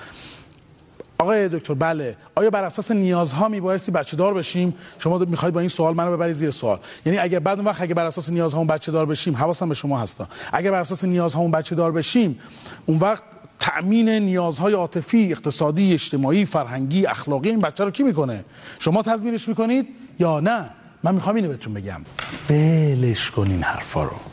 آقای 1.24 1.50
دکتر 1.50 1.74
بله. 1.74 2.18
آیا 2.36 2.50
بر 2.50 2.64
اساس 2.64 2.92
نیازها 2.92 3.48
میبایستی 3.48 3.92
بچه 3.92 4.18
دار 4.18 4.34
بشیم؟ 4.34 4.74
شما 5.00 5.18
می‌خواید 5.18 5.54
با 5.54 5.60
این 5.60 5.70
سوال 5.70 5.96
منو 5.96 6.12
ببرید 6.12 6.34
زیر 6.34 6.52
سوال. 6.52 6.80
یعنی 7.06 7.18
اگر 7.18 7.40
بعد 7.40 7.58
اون 7.58 7.68
وقت 7.68 7.82
اگر 7.82 7.94
بر 7.94 8.06
اساس 8.06 8.30
نیازهامون 8.30 8.68
بچه 8.68 8.92
دار 8.92 9.06
بشیم 9.06 9.36
حواسم 9.36 9.70
به 9.70 9.76
شما 9.76 10.00
هستا 10.00 10.28
اگر 10.54 10.72
بر 10.72 10.80
اساس 10.80 11.04
نیازهامون 11.04 11.52
بچه 11.52 11.76
دار 11.76 11.92
بشیم 11.92 12.40
اون 12.86 12.98
وقت 12.98 13.24
تأمین 13.60 14.10
نیازهای 14.10 14.74
عاطفی 14.74 15.32
اقتصادی 15.32 15.94
اجتماعی 15.94 16.46
فرهنگی 16.46 17.06
اخلاقی 17.06 17.50
این 17.50 17.62
بچه 17.62 17.84
رو 17.84 17.92
کی 17.92 18.04
می‌کنه؟ 18.04 18.46
شما 18.80 19.02
تضمینش 19.02 19.48
می‌کنید 19.48 19.88
یا 20.20 20.40
نه؟ 20.40 20.70
من 21.04 21.16
می‌خوام 21.16 21.36
اینو 21.36 21.48
بهتون 21.48 21.74
بگم. 21.74 22.02
ولش 22.50 23.32
کن 23.32 23.52
این 23.52 23.64
حرفا 23.64 24.04
رو. 24.04 24.33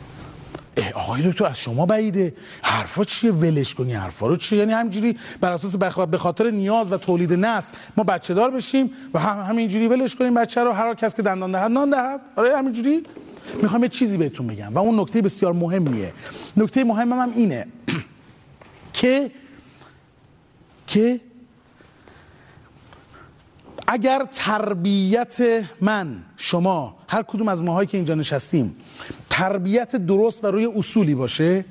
آقای 0.95 1.21
دکتر 1.29 1.45
از 1.45 1.59
شما 1.59 1.85
بعیده. 1.85 2.33
حرفا 2.61 3.03
چیه؟ 3.03 3.31
ولش 3.31 3.73
کنی 3.73 3.93
حرفا 3.93 4.27
رو 4.27 4.35
چیه؟ 4.35 4.59
یعنی 4.59 4.73
همینجوری 4.73 5.17
بر 5.41 5.51
اساس 5.51 5.75
به 5.75 6.17
خاطر 6.17 6.51
نیاز 6.51 6.91
و 6.91 6.97
تولید 6.97 7.33
نسل 7.33 7.75
ما 7.97 8.03
بچه 8.03 8.33
دار 8.33 8.51
بشیم 8.51 8.91
و 9.13 9.19
هم 9.19 9.49
همینجوری 9.49 9.87
ولش 9.87 10.15
کنیم 10.15 10.33
بچه 10.33 10.63
رو. 10.63 10.71
هر 10.71 10.93
کس 10.93 11.15
که 11.15 11.21
دندان 11.21 11.51
دهد 11.51 11.71
نان 11.71 11.89
دهد. 11.89 12.21
آره 12.35 12.57
همینجوری. 12.57 13.03
می‌خوام 13.61 13.83
یه 13.83 13.89
چیزی 13.89 14.17
بهتون 14.17 14.47
بگم 14.47 14.73
و 14.73 14.79
اون 14.79 14.99
نکته 14.99 15.21
بسیار 15.21 15.53
مهمیه. 15.53 16.13
نکته 16.57 16.83
مهمم 16.83 17.19
هم 17.19 17.31
اینه 17.35 17.67
که 18.93 19.31
که 20.87 21.19
اگر 23.93 24.23
تربیت 24.31 25.37
من 25.81 26.17
شما 26.37 26.95
هر 27.09 27.23
کدوم 27.23 27.47
از 27.47 27.63
ماهایی 27.63 27.87
که 27.87 27.97
اینجا 27.97 28.15
نشستیم 28.15 28.75
تربیت 29.29 29.95
درست 29.95 30.43
و 30.43 30.47
روی 30.47 30.65
اصولی 30.65 31.15
باشه 31.15 31.65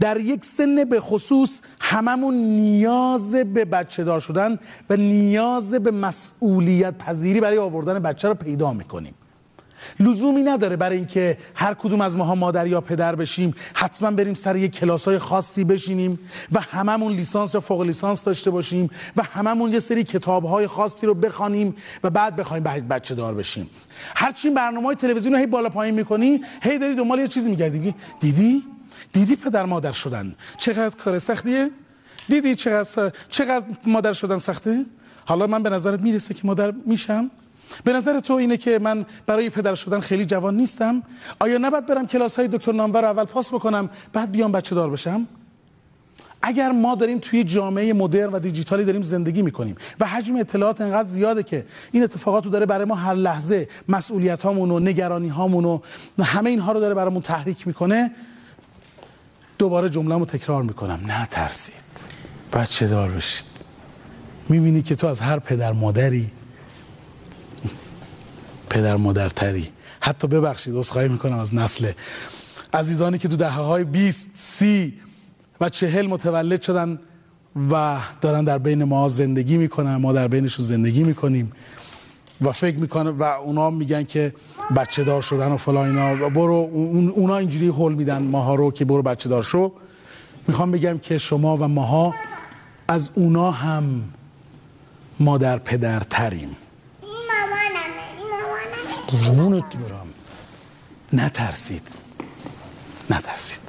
در 0.00 0.20
یک 0.20 0.44
سن 0.44 0.84
به 0.84 1.00
خصوص 1.00 1.60
هممون 1.80 2.34
نیاز 2.34 3.34
به 3.34 3.64
بچه 3.64 4.04
دار 4.04 4.20
شدن 4.20 4.58
و 4.90 4.96
نیاز 4.96 5.74
به 5.74 5.90
مسئولیت 5.90 6.98
پذیری 6.98 7.40
برای 7.40 7.58
آوردن 7.58 7.98
بچه 7.98 8.28
رو 8.28 8.34
پیدا 8.34 8.72
می‌کنیم. 8.72 9.14
لزومی 10.00 10.42
نداره 10.42 10.76
برای 10.76 10.96
اینکه 10.96 11.38
هر 11.54 11.74
کدوم 11.74 12.00
از 12.00 12.16
ماها 12.16 12.34
مادر 12.34 12.66
یا 12.66 12.80
پدر 12.80 13.14
بشیم 13.14 13.54
حتما 13.74 14.10
بریم 14.10 14.34
سر 14.34 14.56
یک 14.56 14.72
کلاس 14.72 15.04
های 15.04 15.18
خاصی 15.18 15.64
بشینیم 15.64 16.18
و 16.52 16.60
هممون 16.60 17.12
لیسانس 17.12 17.54
یا 17.54 17.60
فوق 17.60 17.82
لیسانس 17.82 18.24
داشته 18.24 18.50
باشیم 18.50 18.90
و 19.16 19.22
هممون 19.22 19.72
یه 19.72 19.80
سری 19.80 20.04
کتاب 20.04 20.44
های 20.44 20.66
خاصی 20.66 21.06
رو 21.06 21.14
بخوانیم 21.14 21.74
و 22.04 22.10
بعد 22.10 22.36
بخوایم 22.36 22.62
بچه 22.62 23.14
دار 23.14 23.34
بشیم. 23.34 23.70
هرچی 24.16 24.50
برنامه 24.50 24.86
های 24.86 24.96
تلویزیون 24.96 25.34
رو 25.34 25.40
هی 25.40 25.46
بالا 25.46 25.68
پایین 25.68 25.94
می‌کنی 25.94 26.40
هی 26.62 26.78
داری 26.78 26.94
دنبال 26.94 27.18
یه 27.18 27.28
چیزی 27.28 27.50
میگردی 27.50 27.94
دیدی؟ 28.20 28.62
دیدی 29.12 29.36
پدر 29.36 29.64
مادر 29.64 29.92
شدن. 29.92 30.34
چقدر 30.58 30.96
کار 30.96 31.18
سختیه؟ 31.18 31.70
دیدی 32.28 32.54
چقدر 32.54 33.12
چقدر 33.28 33.66
مادر 33.86 34.12
شدن 34.12 34.38
سخته؟ 34.38 34.84
حالا 35.26 35.46
من 35.46 35.62
به 35.62 35.70
نظرت 35.70 36.00
می‌رسه 36.00 36.34
که 36.34 36.40
مادر 36.44 36.70
میشم؟ 36.86 37.30
به 37.84 37.92
نظر 37.92 38.20
تو 38.20 38.34
اینه 38.34 38.56
که 38.56 38.78
من 38.78 39.06
برای 39.26 39.50
پدر 39.50 39.74
شدن 39.74 40.00
خیلی 40.00 40.24
جوان 40.24 40.56
نیستم؟ 40.56 41.02
آیا 41.38 41.58
نباید 41.58 41.86
برم 41.86 42.06
کلاس 42.06 42.36
های 42.36 42.48
دکتر 42.48 42.72
نامور 42.72 43.04
اول 43.04 43.24
پاس 43.24 43.48
بکنم 43.48 43.90
بعد 44.12 44.30
بیام 44.30 44.52
بچه 44.52 44.74
دار 44.74 44.90
بشم؟ 44.90 45.26
اگر 46.42 46.70
ما 46.70 46.94
داریم 46.94 47.18
توی 47.18 47.44
جامعه 47.44 47.92
مدرن 47.92 48.32
و 48.32 48.38
دیجیتالی 48.38 48.84
داریم 48.84 49.02
زندگی 49.02 49.42
می‌کنیم 49.42 49.76
و 50.00 50.06
حجم 50.06 50.36
اطلاعات 50.36 50.80
انقدر 50.80 51.08
زیاده 51.08 51.42
که 51.42 51.66
این 51.92 52.02
اتفاقات 52.02 52.44
رو 52.44 52.50
داره 52.50 52.66
برای 52.66 52.84
ما 52.84 52.94
هر 52.94 53.14
لحظه 53.14 53.68
مسئولیت 53.88 54.42
هامون 54.42 54.70
و 54.70 54.78
نگرانی 54.78 55.28
هامون 55.28 55.64
و 55.64 55.80
همه 56.22 56.50
اینها 56.50 56.72
رو 56.72 56.80
داره 56.80 56.94
برامون 56.94 57.22
تحریک 57.22 57.66
می‌کنه 57.66 58.10
دوباره 59.58 59.88
جمله 59.88 60.18
رو 60.18 60.24
تکرار 60.24 60.62
می‌کنم. 60.62 61.00
نه 61.06 61.26
ترسید 61.26 61.74
بچه 62.52 62.86
دار 62.86 63.10
بشید. 63.10 63.46
می‌بینی 64.48 64.82
که 64.82 64.96
تو 64.96 65.06
از 65.06 65.20
هر 65.20 65.38
پدر 65.38 65.72
مادری 65.72 66.32
پدر 68.70 68.96
مادرتری. 68.96 69.68
حتی 70.00 70.28
ببخشید 70.28 70.76
عذرخواهی 70.76 71.08
می‌کنم 71.08 71.38
از 71.38 71.54
نسل 71.54 71.90
عزیزانی 72.74 73.18
که 73.18 73.28
تو 73.28 73.36
دهه 73.36 73.60
های 73.60 73.84
20 73.84 74.30
30 74.34 74.94
و 75.60 75.68
چهل 75.68 76.06
متولد 76.06 76.62
شدن 76.62 76.98
و 77.70 77.96
دارن 78.20 78.44
در 78.44 78.58
بین 78.58 78.84
ما 78.84 79.08
زندگی 79.08 79.56
می‌کنن. 79.56 79.96
ما 79.96 80.12
در 80.12 80.28
بینشون 80.28 80.64
زندگی 80.64 81.02
می‌کنیم 81.04 81.52
و 82.40 82.52
فکر 82.52 82.76
می‌کنه 82.78 83.10
و 83.10 83.22
اونا 83.22 83.70
میگن 83.70 84.02
که 84.04 84.34
بچه 84.76 85.04
دار 85.04 85.22
شدن 85.22 85.52
و 85.52 85.56
فلان 85.56 85.88
اینا. 85.88 86.26
و 86.26 86.30
برو 86.30 86.70
اون- 86.72 87.08
اونا 87.08 87.36
اینجوری 87.38 87.66
هول 87.68 87.94
میدن 87.94 88.22
ماها 88.22 88.54
رو 88.54 88.70
که 88.70 88.84
برو 88.84 89.02
بچه 89.02 89.28
دار 89.28 89.42
شو. 89.42 89.72
می‌خوام 90.48 90.70
بگم 90.70 90.98
که 90.98 91.18
شما 91.18 91.56
و 91.56 91.68
ماها 91.68 92.14
از 92.88 93.10
اونا 93.14 93.50
هم 93.50 94.02
مادر 95.20 95.58
پدر 95.58 96.00
تریم 96.00 96.56
این 97.02 97.10
مامانمه 97.10 97.92
این 98.18 98.26
مامانمه 98.30 98.97
قربونت 99.08 99.76
برم 99.76 100.06
نترسید. 101.12 101.88
نترسید. 103.10 103.60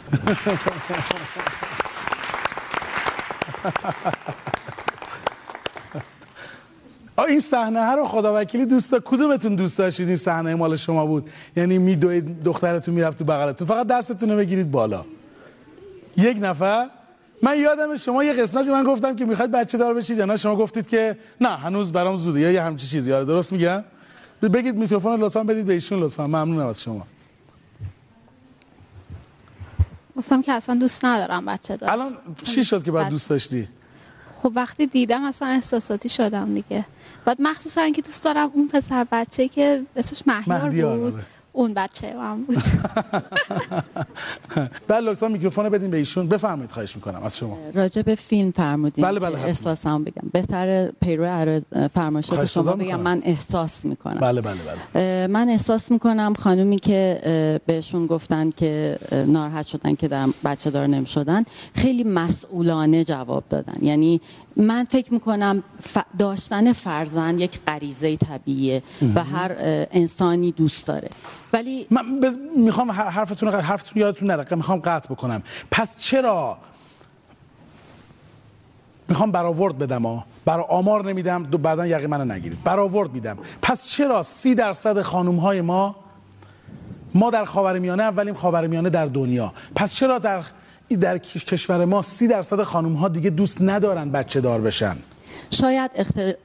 این 7.28 7.39
صحنه 7.39 7.95
رو 7.95 8.06
خدا 8.06 8.41
وکیلی 8.41 8.65
دوست 8.65 8.91
دا... 8.91 8.99
کدومتون 8.99 9.56
دوست 9.56 9.78
داشتید؟ 9.78 10.08
این 10.08 10.17
صحنه 10.17 10.56
مال 10.56 10.75
شما 10.75 11.06
بود. 11.06 11.30
یعنی 11.56 11.78
میدوید 11.78 12.43
دخترتون 12.43 12.93
می‌رفت 12.93 13.19
تو 13.19 13.25
بغلتون. 13.25 13.67
فقط 13.67 13.88
دستتون 13.88 14.32
رو 14.32 14.38
بگیرید 14.38 14.71
بالا. 14.71 15.06
یک 16.17 16.38
نفر. 16.41 16.89
من 17.41 17.60
یادم 17.60 17.95
شما 17.95 18.23
یه 18.23 18.34
قسمتی 18.34 18.69
من 18.69 18.84
گفتم 18.84 19.15
که 19.15 19.25
می‌خواید 19.25 19.52
بچه 19.52 19.78
دار 19.78 19.93
بشید 19.93 20.17
یا 20.17 20.25
نه؟ 20.25 20.38
شما 20.38 20.56
گفتید 20.56 20.88
که 20.88 21.17
نه 21.41 21.49
هنوز 21.49 21.91
برام 21.91 22.15
زوده. 22.15 22.39
یا 22.39 22.52
یه 22.52 22.62
همچی 22.63 22.88
چیزی. 22.88 23.13
آره 23.13 23.25
درست 23.25 23.54
میگم؟ 23.54 23.84
بگید 24.47 24.75
میکروفون 24.75 25.12
رو 25.12 25.25
لطفا 25.25 25.43
بدید 25.43 25.65
به 25.65 25.73
ایشون 25.73 25.99
لطفا. 25.99 26.28
ممنونم 26.28 26.65
از 26.65 26.82
شما. 26.82 27.08
گفتم 30.17 30.41
که 30.41 30.52
اصلا 30.52 30.75
دوست 30.75 31.06
ندارم 31.06 31.45
بچه 31.45 31.78
داشت. 31.78 31.93
الان 31.93 32.17
چی 32.43 32.65
شد 32.65 32.84
که 32.84 32.91
بعد 32.91 33.10
دوست 33.10 33.30
داشتی؟ 33.30 33.67
خب 34.43 34.52
وقتی 34.56 34.88
دیدم 34.88 35.23
اصلا 35.23 35.47
احساساتی 35.47 36.10
شدم 36.10 36.54
دیگه. 36.54 36.86
بعد 37.25 37.38
مخصوصا 37.39 37.82
اینکه 37.82 38.02
دوست 38.02 38.23
دارم 38.23 38.52
اون 38.54 38.67
پسر 38.67 39.08
بچه 39.12 39.47
که 39.47 39.86
اسمش 39.95 40.23
مهیار 40.28 40.97
بود. 40.97 41.13
آره. 41.13 41.23
اون 41.60 41.74
بچه 41.74 42.13
من 42.22 42.43
بود. 42.43 42.58
بله 44.88 45.12
لطفا 45.12 45.28
میکروفون 45.28 45.65
رو 45.65 45.72
بدین 45.72 45.91
به 45.91 45.98
ایشون. 45.98 46.28
بفرمایید 46.28 46.72
خواهش 46.72 46.95
می‌کنم. 46.95 47.24
از 47.24 47.38
شما. 47.38 47.58
راجع 47.74 48.02
به 48.02 48.15
فیلم 48.15 48.52
فرمودین 48.52 49.06
بله، 49.06 49.19
بله،. 49.19 49.39
احساسم 49.43 50.04
بگم. 50.04 50.30
بهتر 50.34 50.91
پیرو 50.91 51.60
فرمایشات 51.93 52.45
شما 52.45 52.63
بگم 52.63 52.78
می‌کنم. 52.78 53.00
من 53.02 53.22
احساس 53.24 53.86
می‌کنم. 53.86 54.19
بله 54.19 54.41
بله 54.41 54.58
بله. 54.93 55.28
من 55.28 55.50
احساس 55.50 55.91
می‌کنم 55.91 56.34
خانومی 56.39 56.80
که 56.80 57.62
بهشون 57.65 58.06
گفتن 58.06 58.50
که 58.52 59.00
ناراحت 59.28 59.67
شدن 59.67 59.95
که 59.95 60.08
در 60.08 60.28
بچه 60.45 60.69
دار 60.69 60.88
نمی 60.88 61.08
شدن 61.08 61.43
خیلی 61.74 62.04
مسئولانه 62.04 63.04
جواب 63.04 63.43
دادن. 63.50 63.78
یعنی 63.82 64.22
من 64.56 64.84
فکر 64.84 65.13
می‌کنم 65.13 65.63
ف- 65.95 66.04
داشتن 66.19 66.74
فرزند 66.74 67.39
یک 67.39 67.60
غریزه 67.67 68.17
طبیعیه 68.17 68.84
و 69.15 69.24
هر 69.24 69.52
انسانی 69.91 70.52
دوست 70.52 70.88
داره. 70.88 71.10
ولی 71.54 71.88
من 71.90 72.20
بز... 72.20 72.38
می‌خوام 72.58 72.92
حرفتون 72.92 73.50
حرفتون 73.50 74.02
یادتون 74.02 74.32
نره. 74.32 74.46
می‌خوام 74.56 74.80
قطع 74.80 75.14
بکنم. 75.14 75.44
پس 75.72 76.00
چرا 76.00 76.58
می‌خوام 79.08 79.32
برآورد 79.32 79.78
بدم 79.78 80.06
ها؟ 80.06 80.26
برا 80.46 80.64
آمار 80.64 81.06
نمیدم 81.06 81.44
دو 81.44 81.58
بعدا 81.58 81.88
یقه 81.88 82.08
منو 82.08 82.26
نگیرید. 82.26 82.64
برآورد 82.64 83.14
میدم. 83.14 83.38
پس 83.62 83.90
چرا 83.90 84.24
سی 84.24 84.56
درصد 84.56 85.02
خانم 85.02 85.36
های 85.36 85.62
ما 85.62 85.96
ما 87.14 87.30
در 87.30 87.46
خاورمیانه 87.46 88.04
اولیم 88.04 88.34
خاورمیانه 88.34 88.90
در 88.90 89.06
دنیا. 89.06 89.54
پس 89.76 89.96
چرا 89.96 90.20
در 90.20 90.44
در 91.00 91.18
کشور 91.18 91.86
ما 91.86 92.02
سی 92.02 92.28
درصد 92.28 92.64
خانم 92.64 92.94
ها 92.94 93.08
دیگه 93.08 93.30
دوست 93.30 93.62
ندارن 93.62 94.12
بچه 94.12 94.42
دار 94.42 94.62
بشن؟ 94.62 94.98
شاید 95.52 95.92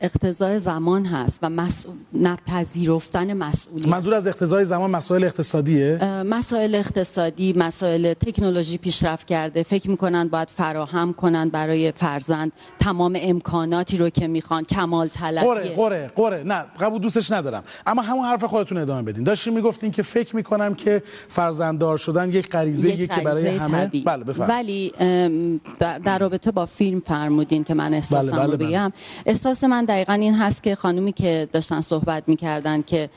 اقتضای 0.00 0.58
زمان 0.58 1.06
هست 1.06 1.38
و 1.42 1.50
مسئول... 1.50 1.94
نپذیرفتن 2.12 3.32
مسئولیت. 3.32 3.88
منظور 3.88 4.14
از 4.14 4.26
اقتضای 4.26 4.64
زمان 4.64 4.90
مسائل 4.90 5.24
اقتصادیه؟ 5.24 5.98
مسائل 6.26 6.74
اقتصادی 6.74 7.52
مسائل 7.56 8.14
تکنولوژی 8.14 8.78
پیشرفت 8.78 9.26
کرده. 9.26 9.62
فکر 9.62 9.90
می‌کنن 9.90 10.28
باید 10.28 10.50
فراهم 10.50 11.12
کنن 11.12 11.48
برای 11.48 11.92
فرزند. 11.92 12.52
تمام 12.78 13.18
امکاناتی 13.20 13.96
رو 13.96 14.10
که 14.10 14.28
می‌خوان 14.28 14.64
کمال 14.64 15.08
طلبی. 15.08 15.46
قره 15.46 15.74
قره 15.74 16.10
قره. 16.16 16.42
نه 16.42 16.64
قبول 16.80 17.00
دوستش 17.00 17.32
ندارم. 17.32 17.64
اما 17.86 18.02
همون 18.02 18.24
حرف 18.24 18.44
خودتون 18.44 18.78
ادامه 18.78 19.02
بدین. 19.02 19.24
داشتین 19.24 19.54
می‌گفتین 19.54 19.90
که 19.90 20.02
فکر 20.02 20.36
می‌کنم 20.36 20.74
که 20.74 21.02
فرزنددار 21.28 21.98
شدن 21.98 22.28
یک 22.28 22.48
غریزه 22.48 22.90
یک 22.90 23.14
که 23.14 23.20
برای 23.20 23.56
همه. 23.56 23.90
بله 24.04 24.24
بفرمایید. 24.24 24.50
ولی 24.50 24.92
در, 25.78 26.18
رابطه 26.18 26.50
با 26.50 26.66
فیلم 26.66 27.00
فرمودین 27.00 27.64
که 27.64 27.74
من 27.74 27.94
احساسم 27.94 28.30
بله، 28.30 28.46
بله، 28.46 28.56
بله. 28.56 28.66
بگم. 28.66 28.92
احساس 29.26 29.64
من 29.64 29.84
دقیقا 29.84 30.12
این 30.12 30.34
هست 30.34 30.62
که 30.62 30.74
خانومی 30.74 31.12
که 31.12 31.48
داشتن 31.52 31.80
صحبت 31.80 32.22
می‌کردن 32.26 32.82
که 32.82 33.10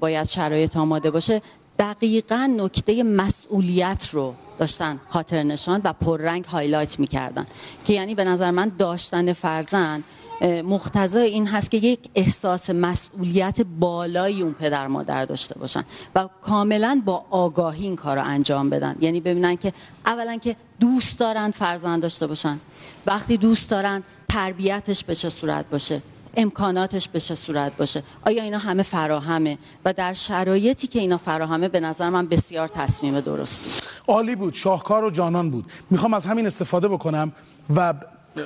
باید 0.00 0.28
شرایط 0.28 0.76
آماده 0.76 1.10
باشه 1.10 1.42
دقیقا 1.78 2.50
نکته 2.56 3.02
مسئولیت 3.02 4.08
رو 4.12 4.34
داشتن 4.58 5.00
خاطر 5.08 5.42
نشان 5.42 5.80
و 5.84 5.92
پررنگ 5.92 6.44
هایلایت 6.44 6.98
می‌کردن. 6.98 7.46
که 7.84 7.92
یعنی 7.92 8.14
به 8.14 8.24
نظر 8.24 8.50
من 8.50 8.72
داشتن 8.78 9.32
فرزند 9.32 10.04
اه، 10.40 10.62
مقتضای 10.62 11.28
این 11.28 11.46
هست 11.46 11.70
که 11.70 11.76
یک 11.76 11.98
احساس 12.14 12.70
مسئولیت 12.70 13.60
بالایی 13.60 14.42
اون 14.42 14.52
پدر 14.52 14.86
مادر 14.86 15.24
داشته 15.24 15.58
باشن 15.58 15.84
و 16.14 16.28
کاملا 16.42 17.02
با 17.04 17.24
آگاهی 17.30 17.84
این 17.84 17.96
کار 17.96 18.16
رو 18.16 18.24
انجام 18.24 18.70
بدن. 18.70 18.96
یعنی 19.00 19.20
ببینن 19.20 19.56
که 19.56 19.72
اولا 20.06 20.36
که 20.36 20.56
دوست 20.80 21.18
دارن 21.18 21.50
فرزند 21.50 22.02
داشته 22.02 22.26
باشن. 22.26 22.60
وقتی 23.06 23.36
دوست 23.36 23.70
دارن 23.70 24.02
تربیتش 24.34 25.04
به 25.04 25.14
چه 25.14 25.30
صورت 25.30 25.70
باشه؟ 25.70 26.02
امکاناتش 26.36 27.08
به 27.08 27.20
چه 27.20 27.34
صورت 27.34 27.76
باشه؟ 27.76 28.02
آیا 28.26 28.42
اینا 28.42 28.58
همه 28.58 28.82
فراهمه؟ 28.82 29.58
و 29.84 29.92
در 29.92 30.12
شرایطی 30.12 30.86
که 30.86 30.98
اینا 30.98 31.18
فراهمه 31.18 31.68
به 31.68 31.80
نظر 31.80 32.10
من 32.10 32.26
بسیار 32.26 32.68
تصمیم 32.68 33.20
درستی 33.20 33.70
عالی 34.08 34.36
بود. 34.36 34.54
شاهکار 34.54 35.04
و 35.04 35.10
جانان 35.10 35.50
بود. 35.50 35.64
می‌خوام 35.90 36.14
از 36.14 36.26
همین 36.26 36.46
استفاده 36.46 36.88
بکنم 36.88 37.32
و 37.76 37.94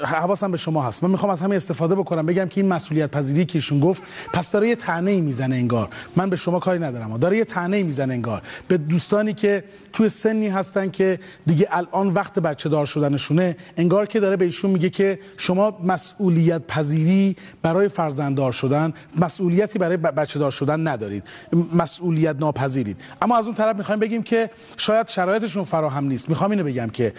حواسم 0.05 0.51
به 0.51 0.57
شما 0.57 0.83
هست. 0.83 1.05
من 1.05 1.11
می‌خوام 1.11 1.33
از 1.33 1.40
همین 1.40 1.57
استفاده 1.57 1.94
بکنم. 1.94 2.27
بگم 2.27 2.48
که 2.48 2.61
این 2.61 2.72
مسئولیت 2.72 3.11
پذیری 3.11 3.44
که 3.44 3.59
ایشون 3.59 3.81
گفت 3.81 4.03
پس 4.33 4.51
داره 4.51 4.68
یه 4.68 4.74
طعنه 4.74 5.20
می‌زنه 5.20 5.57
انگار. 5.57 5.88
من 6.16 6.31
به 6.31 6.37
شما 6.37 6.59
کاری 6.59 6.79
ندارم. 6.79 7.18
داره 7.18 7.37
یه 7.37 7.44
طعنه 7.44 7.83
می‌زنه 7.83 8.14
انگار. 8.14 8.42
به 8.68 8.79
دوستانی 8.79 9.35
که 9.35 9.64
توی 9.92 10.09
سنی 10.09 10.48
هستن 10.48 10.90
که 10.90 11.18
دیگه 11.46 11.68
الان 11.70 12.09
وقت 12.09 12.38
بچه 12.38 12.68
دار 12.68 12.87
شدنشونه 12.87 13.57
انگار 13.77 14.07
که 14.07 14.20
داره 14.20 14.37
به 14.37 14.44
ایشون 14.44 14.70
میگه 14.70 14.90
که 14.90 15.18
شما 15.37 15.79
مسئولیت 15.85 16.62
پذیری 16.66 17.37
برای 17.62 17.88
فرزنددار 17.88 18.53
شدن 18.53 18.92
مسئولیتی 19.16 19.79
برای 19.79 19.96
بچه 19.96 20.38
دار 20.38 20.51
شدن 20.51 20.88
ندارید. 20.88 21.24
مسئولیت 21.74 22.37
ناپذیرید. 22.40 23.01
اما 23.22 23.37
از 23.38 23.46
اون 23.46 23.55
طرف 23.55 23.77
می‌خوایم 23.77 24.01
بگیم 24.01 24.22
که 24.22 24.51
شاید 24.77 25.09
شرایطشون 25.09 25.64
فراهم 25.64 26.05
نیست. 26.05 26.29
می‌خوام 26.29 26.51
اینو 26.51 26.64
بگم 26.64 26.88
که 26.88 27.12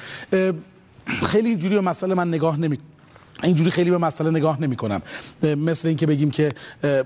خیلی 1.22 1.50
اینجوری 1.50 1.76
به 1.76 1.82
مسئله 1.82 2.13
من 2.13 2.28
نگاه 2.28 2.58
نمی 2.58 2.80
اینجوری 3.43 3.72
خیلی 3.72 3.91
به 3.91 3.98
مسئله 3.98 4.30
نگاه 4.30 4.62
نمی 4.62 4.76
کنم. 4.76 5.02
مثل 5.43 5.88
اینکه 5.88 6.06
بگیم 6.06 6.32
که 6.32 6.54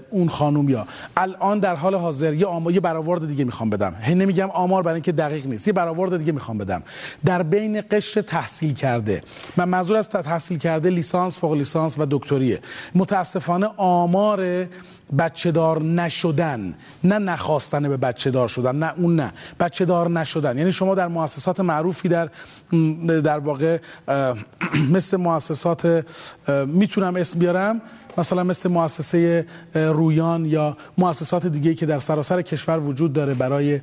اون 0.10 0.30
خانوم 0.30 0.70
یا 0.70 0.88
الان 1.18 1.60
در 1.60 1.76
حال 1.76 1.96
حاضر 1.96 2.34
یه 2.34 2.46
آمار 2.46 2.74
یه 2.74 2.80
برآورد 2.80 3.28
دیگه 3.28 3.44
می‌خوام 3.44 3.70
بدم. 3.70 3.96
هی 4.02 4.16
نمیگم 4.16 4.50
آمار 4.50 4.84
برای 4.84 4.96
اینکه 4.96 5.12
دقیق 5.12 5.48
نیست. 5.48 5.68
یه 5.68 5.74
برآورد 5.74 6.18
دیگه 6.18 6.32
می‌خوام 6.32 6.58
بدم. 6.58 6.84
در 7.26 7.44
بین 7.44 7.82
قشر 7.92 8.22
تحصیل 8.22 8.74
کرده. 8.74 9.22
من 9.58 9.70
منظور 9.70 9.98
از 9.98 10.10
تحصیل 10.10 10.58
کرده 10.58 10.89
لیسانس 10.89 11.38
فوق 11.38 11.54
لیسانس 11.54 11.96
و 12.00 12.06
دکتریه. 12.12 12.60
متاسفانه 12.96 13.68
آمار 13.78 14.68
بچه 15.17 15.52
دار 15.52 15.82
نشدن. 15.82 16.73
نه 17.04 17.17
نخواستن 17.17 17.89
به 17.89 17.97
بچه 17.97 18.32
دار 18.32 18.47
شدن 18.47 18.76
نه 18.76 18.93
اون 18.97 19.15
نه. 19.15 19.34
بچه 19.60 19.86
دار 19.86 20.10
نشدن. 20.10 20.58
یعنی 20.58 20.71
شما 20.71 20.95
در 20.95 21.08
مؤسسات 21.08 21.60
معروفی 21.60 22.10
در 22.10 22.30
در 23.23 23.39
واقع 23.39 23.78
مثل 24.95 25.17
مؤسسات 25.17 26.06
می‌تونم 26.67 27.15
اسم 27.15 27.39
بیارم؟ 27.39 27.82
مثلا 28.17 28.43
مثل 28.43 28.69
مؤسسه 28.69 29.45
رویان 29.76 30.45
یا 30.45 30.78
مؤسسات 30.97 31.47
دیگه 31.47 31.73
که 31.73 31.86
در 31.86 31.99
سراسر 31.99 32.41
کشور 32.41 32.80
وجود 32.80 33.13
داره 33.13 33.34
برای 33.34 33.80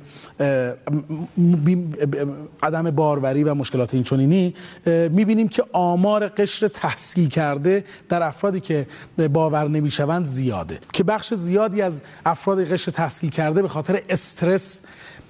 عدم 2.63 2.91
باروری 2.91 3.43
و 3.43 3.53
مشکلات 3.53 3.93
اینچنینی 3.93 4.55
می‌بینیم 4.85 5.47
که 5.47 5.63
آمار 5.71 6.27
قشر 6.27 6.67
تحصیل 6.67 7.29
کرده 7.29 7.83
در 8.09 8.23
افرادی 8.23 8.59
که 8.59 8.87
باور 9.33 9.67
نمی‌شوند 9.67 10.25
زیاده. 10.25 10.79
که 10.93 11.03
بخش 11.03 11.33
زیادی 11.33 11.81
از 11.81 12.01
افراد 12.25 12.73
قشر 12.73 12.91
تحصیل 12.91 13.29
کرده 13.29 13.61
به 13.61 13.67
خاطر 13.67 14.01
استرس 14.09 14.81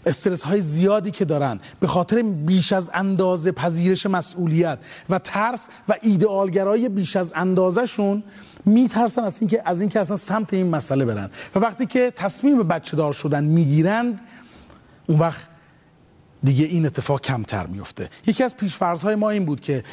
استرس 0.05 0.43
های 0.43 0.61
زیادی 0.61 1.11
که 1.11 1.25
دارن 1.25 1.59
به 1.79 1.87
خاطر 1.87 2.21
بیش 2.21 2.73
از 2.73 2.91
اندازه 2.93 3.51
پذیرش 3.51 4.05
مسئولیت 4.05 4.79
و 5.09 5.19
ترس 5.19 5.69
و 5.89 5.95
ایدئالگرای 6.01 6.89
بیش 6.89 7.15
از 7.15 7.33
اندازه 7.35 7.85
شون 7.85 8.23
میترسن 8.65 9.23
از 9.23 9.41
اینکه 9.41 9.61
از 9.65 9.81
اینکه 9.81 9.99
اصلا 9.99 10.17
سمت 10.17 10.53
این 10.53 10.67
مسئله 10.67 11.05
برن. 11.05 11.29
و 11.55 11.59
وقتی 11.59 11.85
که 11.85 12.13
تصمیم 12.15 12.57
به 12.57 12.63
بچه 12.63 12.97
دار 12.97 13.13
شدن 13.13 13.43
می‌گیرند 13.43 14.19
اون 15.07 15.19
وقت 15.19 15.49
دیگه 16.43 16.65
این 16.65 16.85
اتفاق 16.85 17.21
کمتر 17.21 17.65
میفته 17.65 18.09
یکی 18.27 18.43
از 18.43 18.57
پیشفرض 18.57 19.05
ما 19.05 19.29
این 19.29 19.45
بود 19.45 19.61
که 19.61 19.83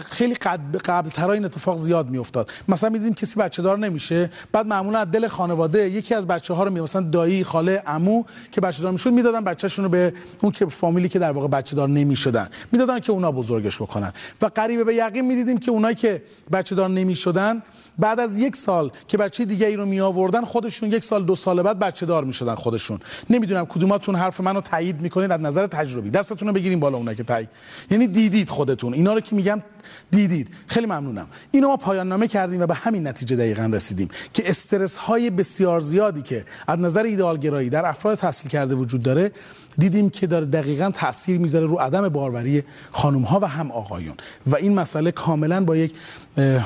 خیلی 0.00 0.34
قبل 0.34 0.78
قبل 0.78 1.30
این 1.30 1.44
اتفاق 1.44 1.76
زیاد 1.76 2.08
میافتاد. 2.08 2.50
مثلا 2.68 2.90
می‌دیدیم 2.90 3.14
کسی 3.14 3.40
بچه 3.40 3.62
دار 3.62 3.78
نمیشه 3.78 4.30
بعد 4.52 4.66
معمولا 4.66 4.98
از 4.98 5.10
دل 5.10 5.28
خانواده 5.28 5.90
یکی 5.90 6.14
از 6.14 6.26
بچه 6.26 6.54
ها 6.54 6.64
رو 6.64 6.70
می 6.70 6.80
مثلا 6.80 7.02
دایی 7.02 7.44
خاله 7.44 7.82
عمو 7.86 8.24
که 8.52 8.60
بچه 8.60 8.82
دار 8.82 8.92
می‌شد 8.92 9.12
می‌دادن 9.12 9.44
بچه‌شون 9.44 9.84
رو 9.84 9.90
به 9.90 10.14
اون 10.42 10.52
که 10.52 10.66
فامیلی 10.66 11.08
که 11.08 11.18
در 11.18 11.30
واقع 11.30 11.48
بچه 11.48 11.76
دار 11.76 11.88
نمی‌شدن. 11.88 12.48
می‌دادن 12.72 13.00
که 13.00 13.12
اونا 13.12 13.32
بزرگش 13.32 13.82
بکنن. 13.82 14.12
و 14.42 14.46
قریب 14.54 14.86
به 14.86 14.94
یقین 14.94 15.24
می‌دیدیم 15.24 15.58
که 15.58 15.70
اونایی 15.70 15.94
که 15.94 16.22
بچه 16.52 16.74
دار 16.74 16.88
نمی‌شدن 16.88 17.62
بعد 17.98 18.20
از 18.20 18.38
یک 18.38 18.56
سال 18.56 18.90
که 19.08 19.18
بچه 19.18 19.44
دیگه 19.44 19.66
ای 19.66 19.76
رو 19.76 19.86
می 19.86 20.00
آوردن 20.00 20.44
خودشون 20.44 20.92
یک 20.92 21.04
سال 21.04 21.24
دو 21.24 21.34
سال 21.34 21.62
بعد 21.62 21.78
بچه 21.78 22.06
دار 22.06 22.24
می 22.24 22.32
شدن 22.32 22.54
خودشون. 22.54 23.00
نمی‌دونم 23.30 23.66
کدوماتون 23.66 24.16
حرف 24.16 24.40
منو 24.40 24.60
تایید 24.60 25.00
می‌کنید 25.00 25.32
از 25.32 25.40
نظر 25.40 25.66
تجربی. 25.84 26.10
دستتون 26.10 26.48
رو 26.48 26.54
بگیریم 26.54 26.80
بالا 26.80 26.98
اونایی 26.98 27.16
که 27.16 27.22
تایید 27.22 27.48
یعنی 27.90 28.06
دیدید 28.06 28.48
خودتون. 28.48 28.94
اینا 28.94 29.14
رو 29.14 29.20
که 29.20 29.36
میگم 29.36 29.62
دیدید. 30.10 30.48
خیلی 30.66 30.86
ممنونم. 30.86 31.26
اینو 31.50 31.68
ما 31.68 31.76
پایان 31.76 32.08
نامه 32.08 32.28
کردیم 32.28 32.60
و 32.60 32.66
به 32.66 32.74
همین 32.74 33.06
نتیجه 33.06 33.36
دقیقا 33.36 33.70
رسیدیم 33.72 34.08
که 34.32 34.50
استرس 34.50 34.96
های 34.96 35.30
بسیار 35.30 35.80
زیادی 35.80 36.22
که 36.22 36.44
از 36.66 36.78
نظر 36.78 37.02
ایدئالگرایی 37.02 37.70
در 37.70 37.86
افراد 37.86 38.18
تحصیل 38.18 38.50
کرده 38.50 38.74
وجود 38.74 39.02
داره 39.02 39.32
دیدیم 39.78 40.10
که 40.10 40.26
داره 40.26 40.46
دقیقا 40.46 40.90
تاثیر 40.90 41.38
می‌ذاره 41.38 41.66
رو 41.66 41.76
عدم 41.76 42.08
باروری 42.08 42.62
خانم 42.90 43.22
ها 43.22 43.40
و 43.40 43.44
هم 43.44 43.70
آقایون. 43.70 44.14
و 44.46 44.56
این 44.56 44.74
مسئله 44.74 45.12
کاملا 45.12 45.64
با 45.64 45.76
یک 45.76 45.94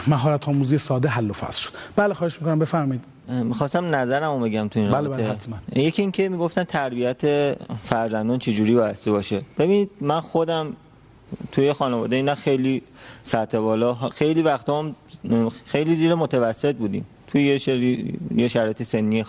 مهارت 0.06 0.48
آموزی 0.48 0.78
ساده 0.78 1.08
حل 1.08 1.30
و 1.30 1.32
فصل 1.32 1.60
شد. 1.60 1.70
بله 1.96 2.14
خواهش 2.14 2.38
می‌کنم 2.40 2.58
بفرمایید. 2.58 3.04
می‌خواستم 3.28 3.94
نظرم 3.94 4.32
رو 4.32 4.40
بگم 4.40 4.68
تو 4.68 4.80
این 4.80 4.90
بله، 4.90 5.08
بله، 5.08 5.24
حتما. 5.24 5.56
یکی 5.76 6.02
اینکه 6.02 6.28
می‌گفتن 6.28 6.64
تربیت 6.64 7.22
فرزندان 7.84 8.38
چجوری 8.38 8.74
بایستی 8.74 9.10
باشه. 9.10 9.42
ببینید 9.58 9.90
من 10.00 10.20
خودم 10.20 10.76
توی 11.52 11.72
خانواده 11.72 12.22
نه 12.22 12.34
خیلی 12.34 12.82
سطح 13.22 13.58
بالا 13.58 13.94
خیلی 13.94 14.42
وقتا 14.42 14.78
هم 14.78 14.94
خیلی 15.66 15.96
زیر 15.96 16.14
متوسط 16.14 16.76
بودیم. 16.76 17.06
توی 17.26 17.46
یه, 17.46 17.58
شری... 17.58 18.18
یه 18.36 18.48
شرایط 18.48 18.82
سنی 18.82 19.24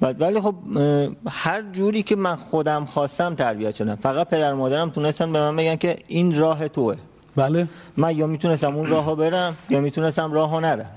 بعد 0.00 0.20
ولی 0.20 0.40
خب 0.40 0.54
هر 1.28 1.62
جوری 1.72 2.02
که 2.02 2.16
من 2.16 2.36
خودم 2.36 2.84
خواستم 2.84 3.34
تربیت 3.34 3.74
شدم. 3.74 3.94
فقط 3.96 4.28
پدر 4.28 4.54
مادرم 4.54 4.90
تونستن 4.90 5.32
به 5.32 5.40
من 5.40 5.56
بگن 5.56 5.76
که 5.76 5.96
این 6.08 6.36
راه 6.36 6.68
توه. 6.68 6.96
بله. 7.40 7.68
من 7.96 8.16
یا 8.16 8.26
می‌تونستم 8.26 8.76
اون 8.76 8.86
راهو 8.86 9.14
برم 9.14 9.56
یا 9.70 9.80
می‌تونستم 9.80 10.32
راهو 10.32 10.60
نرم. 10.60 10.90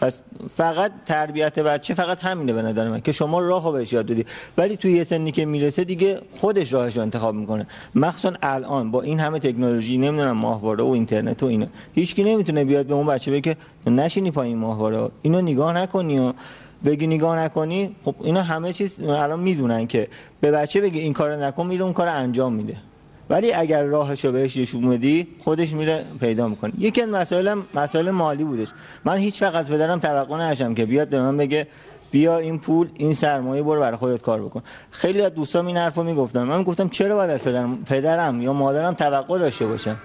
پس 0.00 0.20
فقط 0.56 0.92
تربیت 1.06 1.58
بچه 1.58 1.94
فقط 1.94 2.18
همینه 2.20 2.52
به 2.52 2.62
نظر 2.62 2.88
من 2.88 3.00
که 3.00 3.12
شما 3.12 3.40
راهو 3.40 3.72
بهش 3.72 3.92
یاد 3.92 4.06
بدی 4.06 4.24
ولی 4.58 4.76
توی 4.76 4.92
یه 4.92 5.04
سنی 5.04 5.32
که 5.32 5.44
می‌رسه 5.44 5.84
دیگه 5.84 6.20
خودش 6.40 6.72
راهش 6.72 6.96
رو 6.96 7.02
انتخاب 7.02 7.34
می‌کنه. 7.34 7.66
مخصوصا 7.94 8.34
الان 8.42 8.90
با 8.90 9.02
این 9.02 9.20
همه 9.20 9.38
تکنولوژی 9.38 9.98
نمی‌دونم 9.98 10.36
ماهواره 10.36 10.84
و 10.84 10.88
اینترنت 10.88 11.42
و 11.42 11.46
اینا 11.46 11.66
هیچکی 11.94 12.24
نمی‌تونه 12.24 12.64
بیاد 12.64 12.86
به 12.86 12.94
اون 12.94 13.06
بچه 13.06 13.30
بگه 13.30 13.56
نشینی 13.86 14.30
پایین 14.30 14.58
ماهواره 14.58 15.10
اینو 15.22 15.40
نگاه 15.40 15.72
نکنی 15.76 16.18
و 16.18 16.32
بگی 16.84 17.06
نگاه 17.06 17.38
نکنی؟ 17.38 17.96
خب 18.04 18.14
اینا 18.20 18.42
همه 18.42 18.72
چیز 18.72 19.00
الان 19.00 19.40
می‌دونن 19.40 19.86
که 19.86 20.08
به 20.40 20.50
بچه 20.50 20.80
بگی 20.80 20.98
این 20.98 21.12
کار 21.12 21.36
نکن 21.36 21.66
میره 21.66 21.84
اون 21.84 21.92
کار 21.92 22.08
انجام 22.08 22.52
میده. 22.52 22.76
ولی 23.30 23.52
اگر 23.52 23.82
راهشو 23.82 24.32
بهش 24.32 24.56
نشون 24.56 24.88
بدی 24.90 25.26
خودش 25.38 25.72
میره 25.72 26.04
پیدا 26.20 26.48
می‌کنه. 26.48 26.72
یکی 26.78 27.02
از 27.02 27.08
مسائل 27.08 27.60
مسائل 27.74 28.10
مالی 28.10 28.44
بودش. 28.44 28.68
من 29.04 29.16
هیچ 29.16 29.42
وقت 29.42 29.54
از 29.54 29.70
پدرم 29.70 29.98
توقع 29.98 30.36
نداشتم 30.36 30.74
که 30.74 30.86
بیاد 30.86 31.08
به 31.08 31.20
من 31.20 31.36
بگه 31.36 31.66
بیا 32.10 32.38
این 32.38 32.58
پول 32.58 32.88
این 32.94 33.12
سرمایه 33.12 33.62
برو 33.62 33.80
برای 33.80 33.96
خودت 33.96 34.22
کار 34.22 34.42
بکن. 34.42 34.62
خیلی 34.90 35.22
از 35.22 35.34
دوستام 35.34 35.66
این 35.66 35.76
حرفو 35.76 36.02
می‌گفتن. 36.02 36.42
من 36.42 36.62
گفتم 36.62 36.88
چرا 36.88 37.16
باید 37.16 37.30
از 37.30 37.40
پدرم 37.40 37.84
پدرم 37.84 38.42
یا 38.42 38.52
مادرم 38.52 38.94
توقع 38.94 39.38
داشته 39.38 39.66
باشم 39.66 39.96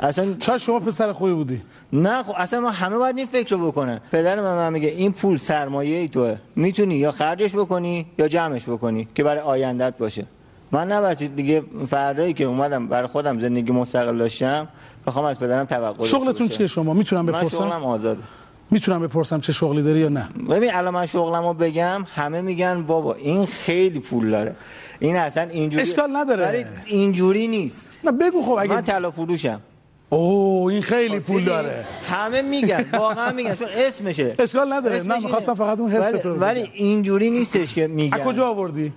اصلا 0.00 0.34
شاید 0.40 0.60
شما 0.60 0.80
پسر 0.80 1.12
خوبی 1.12 1.32
بودی. 1.32 1.62
نه 1.92 2.22
خب 2.22 2.34
اصلا 2.36 2.60
ما 2.60 2.70
همه 2.70 2.96
باید 2.96 3.18
این 3.18 3.26
فکر 3.26 3.56
رو 3.56 3.66
بکنن. 3.66 4.00
پدر 4.12 4.40
من, 4.40 4.54
من 4.54 4.72
میگه 4.72 4.88
این 4.88 5.12
پول 5.12 5.36
سرمایه 5.36 5.96
ای 5.96 6.08
توه. 6.08 6.36
می‌تونی 6.56 6.94
یا 6.94 7.12
خرجش 7.12 7.56
بکنی 7.56 8.06
یا 8.18 8.28
جمعش 8.28 8.68
بکنی 8.68 9.08
که 9.14 9.22
برای 9.24 9.40
آیندت 9.40 9.98
باشه. 9.98 10.26
من 10.72 10.92
نباید 10.92 11.36
دیگه 11.36 11.62
فردایی 11.90 12.32
که 12.32 12.44
اومدم 12.44 12.88
برای 12.88 13.08
خودم 13.08 13.40
زندگی 13.40 13.72
مستقل 13.72 14.18
داشتم 14.18 14.68
بخوام 15.06 15.24
از 15.24 15.38
پدرم 15.38 15.64
توقع 15.64 16.06
شغلتون 16.06 16.48
چیه 16.48 16.66
شما؟ 16.66 16.94
می‌تونم 16.94 17.26
بپرسم؟ 17.26 17.44
من 17.44 17.70
شغلم 17.70 17.84
آزاده. 17.84 18.20
می‌تونم 18.70 19.02
بپرسم 19.02 19.40
چه 19.40 19.52
شغلی 19.52 19.82
داری 19.82 19.98
یا 19.98 20.08
نه؟ 20.08 20.28
ببین 20.50 20.74
الان 20.74 20.94
من 20.94 21.06
شغلمو 21.06 21.54
بگم 21.54 22.04
همه 22.14 22.40
میگن 22.40 22.82
بابا 22.82 23.14
این 23.14 23.46
خیلی 23.46 24.00
پول 24.00 24.30
داره. 24.30 24.54
این 24.98 25.16
اصلا 25.16 25.42
اینجوری 25.42 25.82
اشکال 25.82 26.16
نداره. 26.16 26.46
ولی 26.46 26.64
اینجوری 26.86 27.48
نیست. 27.48 27.86
نه 28.04 28.12
بگو 28.12 28.42
خب 28.42 28.52
اگه 28.52 28.72
من 28.72 28.82
طلا 28.82 29.10
فروشم. 29.10 29.60
اوه 30.10 30.72
این 30.72 30.82
خیلی 30.82 31.20
پول 31.20 31.44
داره. 31.44 31.84
همه 32.04 32.42
میگن 32.42 32.84
واقعا 32.92 33.32
میگن 33.32 33.54
چون 33.54 33.68
اسمشه. 33.76 34.34
اشکال 34.38 34.72
نداره. 34.72 34.96
اسمش. 34.96 35.22
می‌خواستم 35.22 35.54
فقط 35.54 35.78
اون 35.80 35.90
حس 35.90 36.02
ولی, 36.02 36.18
تو 36.18 36.34
ولی. 36.34 36.70
اینجوری 36.74 37.30
نیستش 37.30 37.74
که 37.74 37.86
میگن. 37.86 38.20
از 38.20 38.26
کجا 38.26 38.48
آوردی؟ 38.48 38.92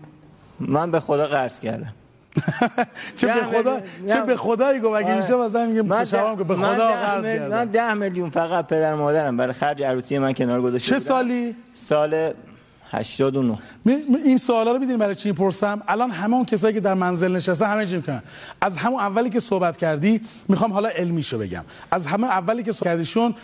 من 0.67 0.91
به 0.91 0.99
خدا 0.99 1.27
قرض 1.27 1.59
کردم. 1.59 1.93
چه 3.17 3.27
به 3.27 3.33
خدا 3.33 3.79
چه. 4.07 4.21
به 4.21 4.35
خدایی 4.37 4.79
گفت 4.79 4.95
اگه 4.95 5.07
آره. 5.07 5.15
میشه 5.21 5.35
مثلا 5.35 6.05
شبام 6.05 6.31
ده- 6.35 6.37
که 6.37 6.43
به 6.43 6.55
خدا 6.55 6.87
قرض 6.87 7.25
کردم. 7.25 7.47
من 7.55 7.65
ده 7.65 7.93
میلیون 7.93 8.29
فقط 8.29 8.67
پدر 8.67 8.95
مادرم 8.95 9.37
برای 9.37 9.53
خرج 9.53 9.83
عروسی 9.83 10.17
من 10.17 10.33
کنار 10.33 10.61
گذاشته 10.61 10.89
چه. 10.89 10.99
سالی؟ 10.99 11.55
سال 11.73 12.31
89 12.91 13.59
می- 13.85 13.95
می- 13.95 14.17
این 14.25 14.37
سوالا 14.37 14.71
رو 14.71 14.79
می‌دونی 14.79 14.97
برای 14.97 15.15
چی 15.15 15.31
پرسم 15.31 15.81
الان 15.87 16.11
همه 16.11 16.35
اون 16.35 16.45
کسایی 16.45 16.73
که 16.73 16.79
در 16.79 16.93
منزل 16.93 17.35
نشسته 17.35 17.67
همه 17.67 17.85
چی 17.85 17.95
می‌کنن. 17.95 18.23
از 18.61 18.77
همون 18.77 18.99
اولی 18.99 19.29
که 19.29 19.39
صحبت 19.39 19.77
کردی 19.77 20.21
می‌خوام 20.49 20.73
حالا 20.73 20.89
علمیشو 20.89 21.37
بگم. 21.37 21.63
از 21.91 22.07
همه 22.07 22.27
اولی 22.27 22.63
که 22.63 22.71
صحبت 22.71 22.83
کردیشون 22.93 23.35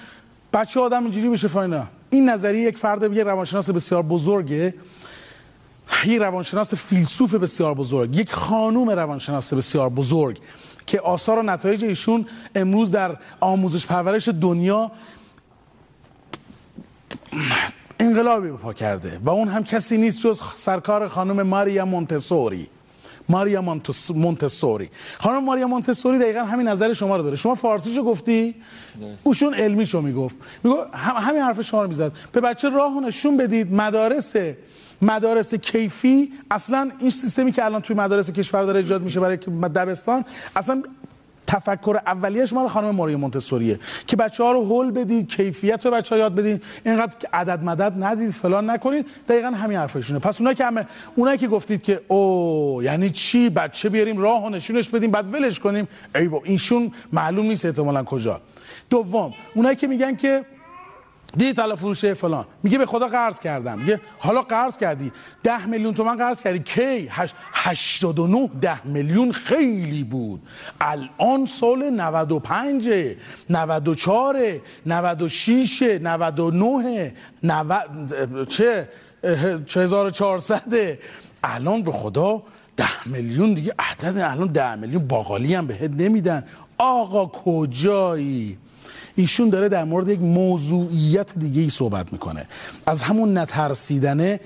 بچه 0.54 0.80
آدم 0.80 1.04
اینجوری 1.04 1.28
میشه 1.28 1.48
فاینا. 1.48 1.84
این 2.10 2.30
نظریه 2.30 2.62
یک 2.62 2.78
فرد 2.78 3.14
یک 3.14 3.20
روانشناس 3.20 3.70
بسیار 3.70 4.02
بزرگه. 4.04 4.74
یک 6.06 6.20
روانشناس 6.22 6.74
فیلسوف 6.74 7.36
بسیار 7.36 7.74
بزرگ 7.74 8.16
یک 8.16 8.32
خانوم 8.32 8.90
روانشناس 8.90 9.54
بسیار 9.54 9.90
بزرگ 9.90 10.40
که 10.86 11.00
آثار 11.00 11.40
و 11.40 11.44
نتایج 11.44 11.86
ایشون 11.86 12.26
امروز 12.56 12.92
در 12.92 13.18
آموزش 13.40 13.88
پرورش 13.88 14.28
دنیا 14.42 14.92
انقلابی 18.00 18.50
به 18.50 18.58
پا 18.58 18.74
کرده 18.74 19.20
و 19.24 19.30
اون 19.30 19.48
هم 19.48 19.64
کسی 19.64 19.98
نیست 19.98 20.22
جز 20.22 20.42
سرکار 20.56 21.08
خانم 21.08 21.44
ماریا 21.44 21.86
مونتسوری. 21.86 22.68
ماریا 23.30 23.62
مونتس- 23.62 24.12
مونتسوری. 24.16 24.90
خانم 25.20 25.44
ماریا 25.44 25.68
مونتسوری 25.68 26.20
دقیقا 26.20 26.40
همین 26.40 26.68
نظر 26.68 26.94
شما 26.94 27.18
رو 27.18 27.24
داره. 27.24 27.36
شما 27.36 27.56
فارسیشو 27.56 28.04
گفتی؟ 28.04 28.56
اوشون 29.24 29.54
علمیشو 29.54 30.02
می‌گفت. 30.02 30.36
میگو 30.64 30.78
هم 30.94 31.16
همین 31.16 31.42
حرف 31.42 31.62
شما 31.62 31.82
رو 31.82 31.88
می‌زد. 31.88 32.12
به 32.32 32.42
بچه 32.42 32.70
راه 32.70 33.00
نشون 33.00 33.38
بدید 33.38 33.74
مدارس 33.74 34.36
مدارس 35.02 35.56
کیفی 35.56 36.32
اصلا 36.52 36.92
این 37.00 37.10
سیستمی 37.10 37.52
که 37.52 37.66
الان 37.66 37.82
توی 37.82 37.96
مدارس 37.96 38.32
کشور 38.32 38.64
داره 38.64 38.80
ایجاد 38.80 39.02
میشه 39.02 39.20
برای 39.20 39.38
دبستان 39.76 40.26
اصلا 40.56 40.84
تفکر 41.48 42.00
اولیش 42.06 42.54
مال 42.54 42.68
خانم 42.68 42.96
ماریا 42.96 43.18
مونتسوریه 43.18 43.80
که 44.08 44.16
بچه 44.16 44.44
ها 44.44 44.52
رو 44.52 44.64
هول 44.64 44.92
بدید 44.92 45.36
کیفیت 45.36 45.86
رو 45.86 45.92
بچه 45.92 46.16
ها 46.16 46.20
یاد 46.20 46.36
بدید 46.36 46.64
اینقدر 46.86 47.18
که 47.18 47.28
عدد 47.34 47.64
مدد 47.64 47.94
ندید 48.04 48.32
فلان 48.32 48.70
نکنید. 48.70 49.06
دقیقا 49.30 49.48
همین 49.48 49.78
حرفشونه 49.78 50.20
پس 50.20 50.40
اونایی 50.40 50.56
که 50.56 50.66
همه 50.66 50.86
اونایی 51.16 51.38
که 51.38 51.48
گفتید 51.48 51.82
که 51.82 52.02
او 52.08 52.80
یعنی 52.84 53.10
چی؟ 53.10 53.50
بچه 53.50 53.90
بیاریم 53.90 54.18
راه 54.18 54.46
و 54.46 54.50
نشونش 54.50 54.90
بدیم 54.90 55.12
بعد 55.12 55.34
ولش 55.34 55.60
کنیم. 55.60 55.88
ای 56.16 56.28
با 56.28 56.42
ایشون 56.44 56.92
معلوم 57.14 57.46
نیست 57.46 57.66
احتمالا 57.66 58.04
کجا. 58.04 58.42
دوم 58.90 59.34
اونایی 59.56 59.76
که 59.76 59.88
میگن 59.88 60.16
که 60.16 60.46
دی 61.36 61.54
طلا 61.54 61.76
فروشه 61.76 62.14
فلان. 62.14 62.46
میگه 62.64 62.78
به 62.78 62.86
خدا 62.86 63.08
قرض 63.08 63.40
کردم. 63.40 63.80
میگه 63.80 64.02
حالا 64.20 64.42
قرض 64.42 64.78
کردی. 64.78 65.12
ده 65.44 65.66
میلیون 65.66 65.94
تومن 65.94 66.16
قرض 66.16 66.44
کردی. 66.44 66.60
کی؟ 66.60 67.08
هش... 67.12 67.34
89 67.54 68.50
ده 68.62 68.88
میلیون 68.88 69.32
خیلی 69.32 70.04
بود. 70.04 70.42
الان 70.82 71.46
سال 71.46 71.90
95 71.90 72.90
94 73.50 74.38
96 74.86 76.00
99 76.02 77.14
90 77.44 78.50
چه؟ 78.50 78.90
اه، 79.24 79.64
4400 79.66 80.98
الان 81.44 81.84
به 81.84 81.92
خدا 81.92 82.44
ده 82.78 83.08
میلیون 83.08 83.54
دیگه 83.54 83.74
عدد 83.80 84.18
الان 84.18 84.48
ده 84.48 84.76
میلیون 84.76 85.08
باقالی 85.08 85.56
هم 85.56 85.68
بهت 85.68 85.92
نمیدن. 85.92 86.44
آقا 86.78 87.26
کجایی؟ 87.26 88.58
ایشون 89.18 89.50
داره 89.50 89.70
در 89.70 89.84
مورد 89.84 90.10
یک 90.10 90.20
موضوعیت 90.20 91.40
دیگه 91.40 91.62
ای 91.62 91.70
صحبت 91.70 92.14
می‌کنه. 92.14 92.48
از 92.86 93.04
همون 93.04 93.38
نترسیدنه 93.38 94.40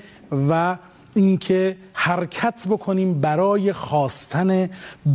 و 0.50 0.78
اینکه 1.14 1.78
حرکت 1.94 2.68
بکنیم 2.70 3.22
برای 3.22 3.74
خواستن 3.74 4.70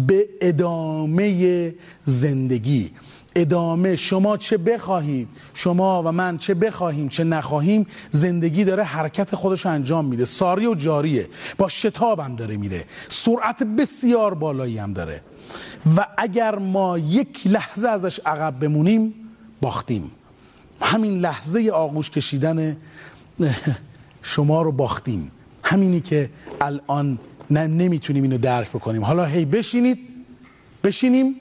به 0.07 0.29
ادامه 0.41 1.75
زندگی. 2.05 2.91
ادامه 3.37 3.97
شما 3.97 4.37
چه 4.37 4.57
بخواهید 4.57 5.29
شما 5.55 6.03
و 6.03 6.13
من 6.13 6.39
چه 6.39 6.55
بخواهیم 6.55 7.09
چه 7.09 7.25
نخواهیم 7.25 7.87
زندگی 8.11 8.65
داره 8.65 8.83
حرکت 8.83 9.35
خودش 9.35 9.67
رو 9.67 9.71
انجام 9.73 10.05
میده. 10.05 10.25
ساری 10.25 10.67
و 10.67 10.75
جاریه. 10.75 11.29
با 11.59 11.69
شتاب 11.69 12.21
هم 12.21 12.37
داره 12.37 12.57
میره. 12.57 12.85
سرعت 13.09 13.63
بسیار 13.63 14.35
بالایی 14.35 14.79
هم 14.79 14.93
داره. 14.93 15.21
و 15.97 16.07
اگر 16.19 16.59
ما 16.59 16.99
یک 16.99 17.47
لحظه 17.47 17.89
ازش 17.89 18.21
عقب 18.27 18.59
بمونیم 18.59 19.15
باختیم. 19.67 20.11
همین 20.81 21.19
لحظه 21.19 21.71
آغوش 21.75 22.11
کشیدن 22.11 22.77
شما 24.33 24.63
رو 24.63 24.73
باختیم. 24.73 25.31
همینی 25.63 26.01
که 26.01 26.31
الان 26.61 27.19
نه 27.51 27.67
نمی‌تونیم 27.67 28.23
اینو 28.23 28.39
درک 28.39 28.69
بکنیم. 28.69 29.05
حالا 29.05 29.25
هی 29.25 29.45
بشینید 29.45 29.99
بشینیم 30.85 31.35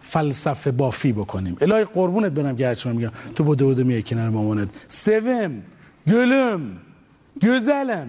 فلسفه 0.00 0.70
بافی 0.70 1.12
بکنیم. 1.12 1.56
الهی 1.60 1.84
قربونت 1.84 2.32
برم 2.32 2.60
هرچی 2.60 2.88
من 2.88 2.96
میگم. 2.96 3.10
تو 3.34 3.44
بوده 3.44 3.64
بوده 3.64 3.84
میای 3.84 4.02
کنار 4.02 4.30
مامانت. 4.30 4.68
سوم 4.88 5.62
گلم 6.08 6.60
گزلم. 7.42 8.08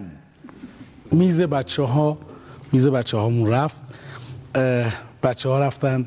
میز 1.12 1.42
بچه 1.42 1.84
ها 1.84 2.18
میز 2.72 2.88
بچه 2.88 3.18
هامون 3.18 3.50
رفت. 3.50 3.84
بچه 5.24 5.50
ها 5.50 5.60
رفتن. 5.60 6.06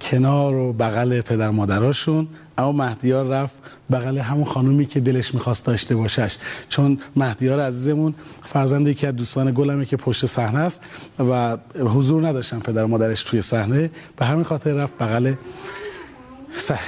کنار 0.00 0.54
و 0.54 0.72
بغل 0.72 1.20
پدر 1.20 1.50
مادراشون 1.50 2.28
اما 2.58 2.72
مهدیار 2.72 3.26
رفت 3.26 3.54
بغل 3.92 4.18
همون 4.18 4.44
خانومی 4.44 4.86
که 4.86 5.00
دلش 5.00 5.34
می‌خواست 5.34 5.66
داشته 5.66 5.96
باشش. 5.96 6.36
چون 6.68 6.98
مهدیار 7.16 7.60
عزیزمون 7.60 8.14
فرزند 8.42 8.88
یکی 8.88 9.06
از 9.06 9.16
دوستان 9.16 9.52
گلمه 9.52 9.84
که 9.84 9.96
پشت 9.96 10.26
صحنه 10.26 10.58
است 10.58 10.80
و 11.18 11.56
حضور 11.74 12.28
نداشتن 12.28 12.58
پدر 12.58 12.84
مادرش 12.84 13.22
توی 13.22 13.42
صحنه. 13.42 13.90
به 14.16 14.24
همین 14.24 14.44
خاطر 14.44 14.72
رفت 14.72 14.98
بغل. 14.98 15.34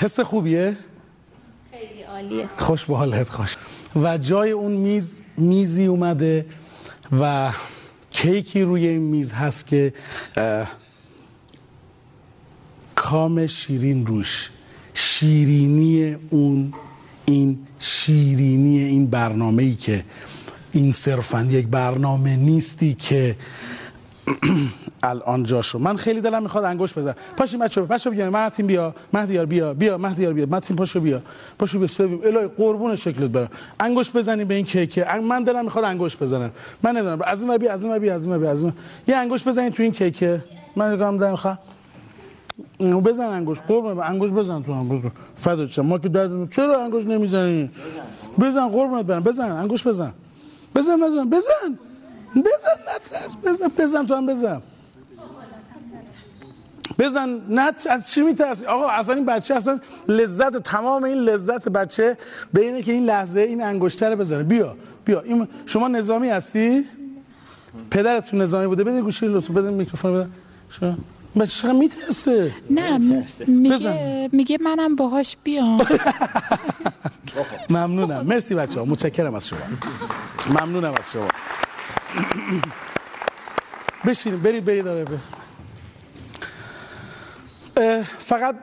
حس 0.00 0.20
خوبیه؟ 0.20 0.76
خیلی 1.70 2.02
عالیه. 2.02 2.48
خوش 2.58 2.84
به 2.84 2.96
حالت 2.96 3.28
خوش. 3.28 3.56
و 4.02 4.18
جای 4.18 4.50
اون 4.50 4.72
میز 4.72 5.20
میزی 5.36 5.86
اومده 5.86 6.46
و 7.20 7.52
کیکی 8.10 8.62
روی 8.62 8.86
این 8.86 9.02
میز 9.02 9.32
هست 9.32 9.66
که 9.66 9.92
کام 13.06 13.46
شیرین 13.46 14.06
روش. 14.06 14.50
شیرینی 14.94 16.16
اون 16.30 16.74
این 17.26 17.58
شیرینی 17.78 18.78
این 18.78 19.06
برنامه 19.06 19.62
ای 19.62 19.74
که 19.74 20.04
این 20.72 20.92
صرفا 20.92 21.46
یک 21.50 21.66
برنامه 21.66 22.36
نیستی 22.36 22.94
که 22.94 23.36
الان 25.02 25.44
جاشو 25.44 25.78
من 25.78 25.96
خیلی 25.96 26.20
دلم 26.20 26.42
می‌خواد 26.42 26.64
انگوش 26.64 26.98
بزن 26.98 27.14
پاشی 27.36 27.56
بچه 27.56 27.80
پاشو 27.82 28.10
بیا 28.10 28.30
مهدیم 28.30 28.66
بیا 28.66 28.94
مهدیار 29.12 29.46
بیا 29.46 29.74
بیا 29.74 29.98
مهدیار 29.98 30.32
بیا 30.32 30.46
مهدیم 30.46 30.76
پاشو 30.76 31.00
بیا 31.00 31.22
پاشو 31.58 31.78
بیا 31.78 31.86
سویم 31.88 32.20
الهی 32.24 32.46
قربون 32.46 32.94
شکلت 32.94 33.30
برم. 33.30 33.48
انگوش 33.80 34.10
بزنیم 34.10 34.48
به 34.48 34.54
این 34.54 34.64
کیک 34.64 34.98
من 34.98 35.44
دلم 35.44 35.64
می‌خواد 35.64 35.84
انگوش 35.84 36.16
بزنم. 36.16 36.50
من 36.82 36.90
نمی‌دونم. 36.90 37.18
از 37.24 37.42
این 37.42 37.56
بیا 37.56 37.72
از 37.72 37.84
این 37.84 37.98
بیا 37.98 38.14
از 38.14 38.26
این 38.26 38.38
بیا 38.38 38.50
از 38.50 38.62
این. 38.62 38.72
یه 39.08 39.16
انگوش 39.16 39.48
بزنید 39.48 39.72
تو 39.72 39.82
این 39.82 39.92
کیک 39.92 40.24
من 40.76 40.92
نگام 40.92 41.16
دارم 41.16 41.58
خواهم 42.78 43.00
بزن 43.00 43.24
انگوش. 43.24 43.60
قربون 43.60 43.98
انگوش 43.98 44.30
بزن 44.30 44.62
تو 44.62 44.72
انگوش. 44.72 45.00
فدات 45.36 45.70
شم 45.70 45.86
ما 45.86 45.98
که 45.98 46.08
در 46.08 46.28
چرا 46.50 46.82
انگوش 46.84 47.04
نمی‌زنی؟ 47.04 47.70
بزن 48.40 48.68
قربونت 48.68 49.06
برم. 49.06 49.22
بزن 49.22 49.50
انگوش 49.50 49.86
بزن. 49.86 50.12
بزن 50.74 50.96
بزن 50.96 51.30
بزن. 51.30 51.78
بزن 52.36 52.76
نترس 52.96 53.36
بزن 53.44 53.68
بزن 53.78 54.06
تو 54.06 54.14
هم 54.14 54.26
بزن. 54.26 54.62
بزن 56.98 57.40
نه 57.48 57.72
از 57.90 58.10
چی 58.10 58.22
میترسی؟ 58.22 58.66
آقا 58.66 58.88
اصلا 58.88 59.14
این 59.14 59.24
بچه 59.26 59.54
اصلا 59.54 59.80
لذت 60.08 60.56
تمام 60.56 61.04
این 61.04 61.18
لذت 61.18 61.68
بچه 61.68 62.16
به 62.52 62.60
اینه 62.60 62.82
که 62.82 62.92
این 62.92 63.04
لحظه 63.04 63.40
این 63.40 63.62
انگشتر 63.62 64.14
بزنه 64.14 64.42
بیا 64.42 64.76
بیا. 65.04 65.20
این 65.20 65.48
شما 65.66 65.88
نظامی 65.88 66.28
هستی؟ 66.28 66.84
پدرتون 67.90 68.42
نظامی 68.42 68.66
بوده؟ 68.66 68.84
بده 68.84 69.02
گوشی 69.02 69.28
لطفا 69.28 69.54
بده 69.54 69.70
میکروفون 69.70 70.14
بده. 70.14 70.28
شما 70.70 70.96
بچه 71.36 71.62
چقدر 71.62 71.72
میترسه؟ 71.72 72.54
نه 72.70 72.98
میگه 73.46 74.28
میگه 74.32 74.58
منم 74.60 74.96
باهاش 74.96 75.36
بیام. 75.44 75.78
ممنونم. 77.70 78.26
مرسی 78.26 78.54
بچه 78.54 78.80
ها 78.80 78.86
متشکرم 78.86 79.34
از 79.34 79.48
شما. 79.48 79.58
ممنونم 80.60 80.94
از 80.98 81.12
شما. 81.12 81.28
بشین 84.06 84.38
برید 84.42 84.64
برید 84.64 84.84
داره. 84.84 85.04
فقط 88.18 88.56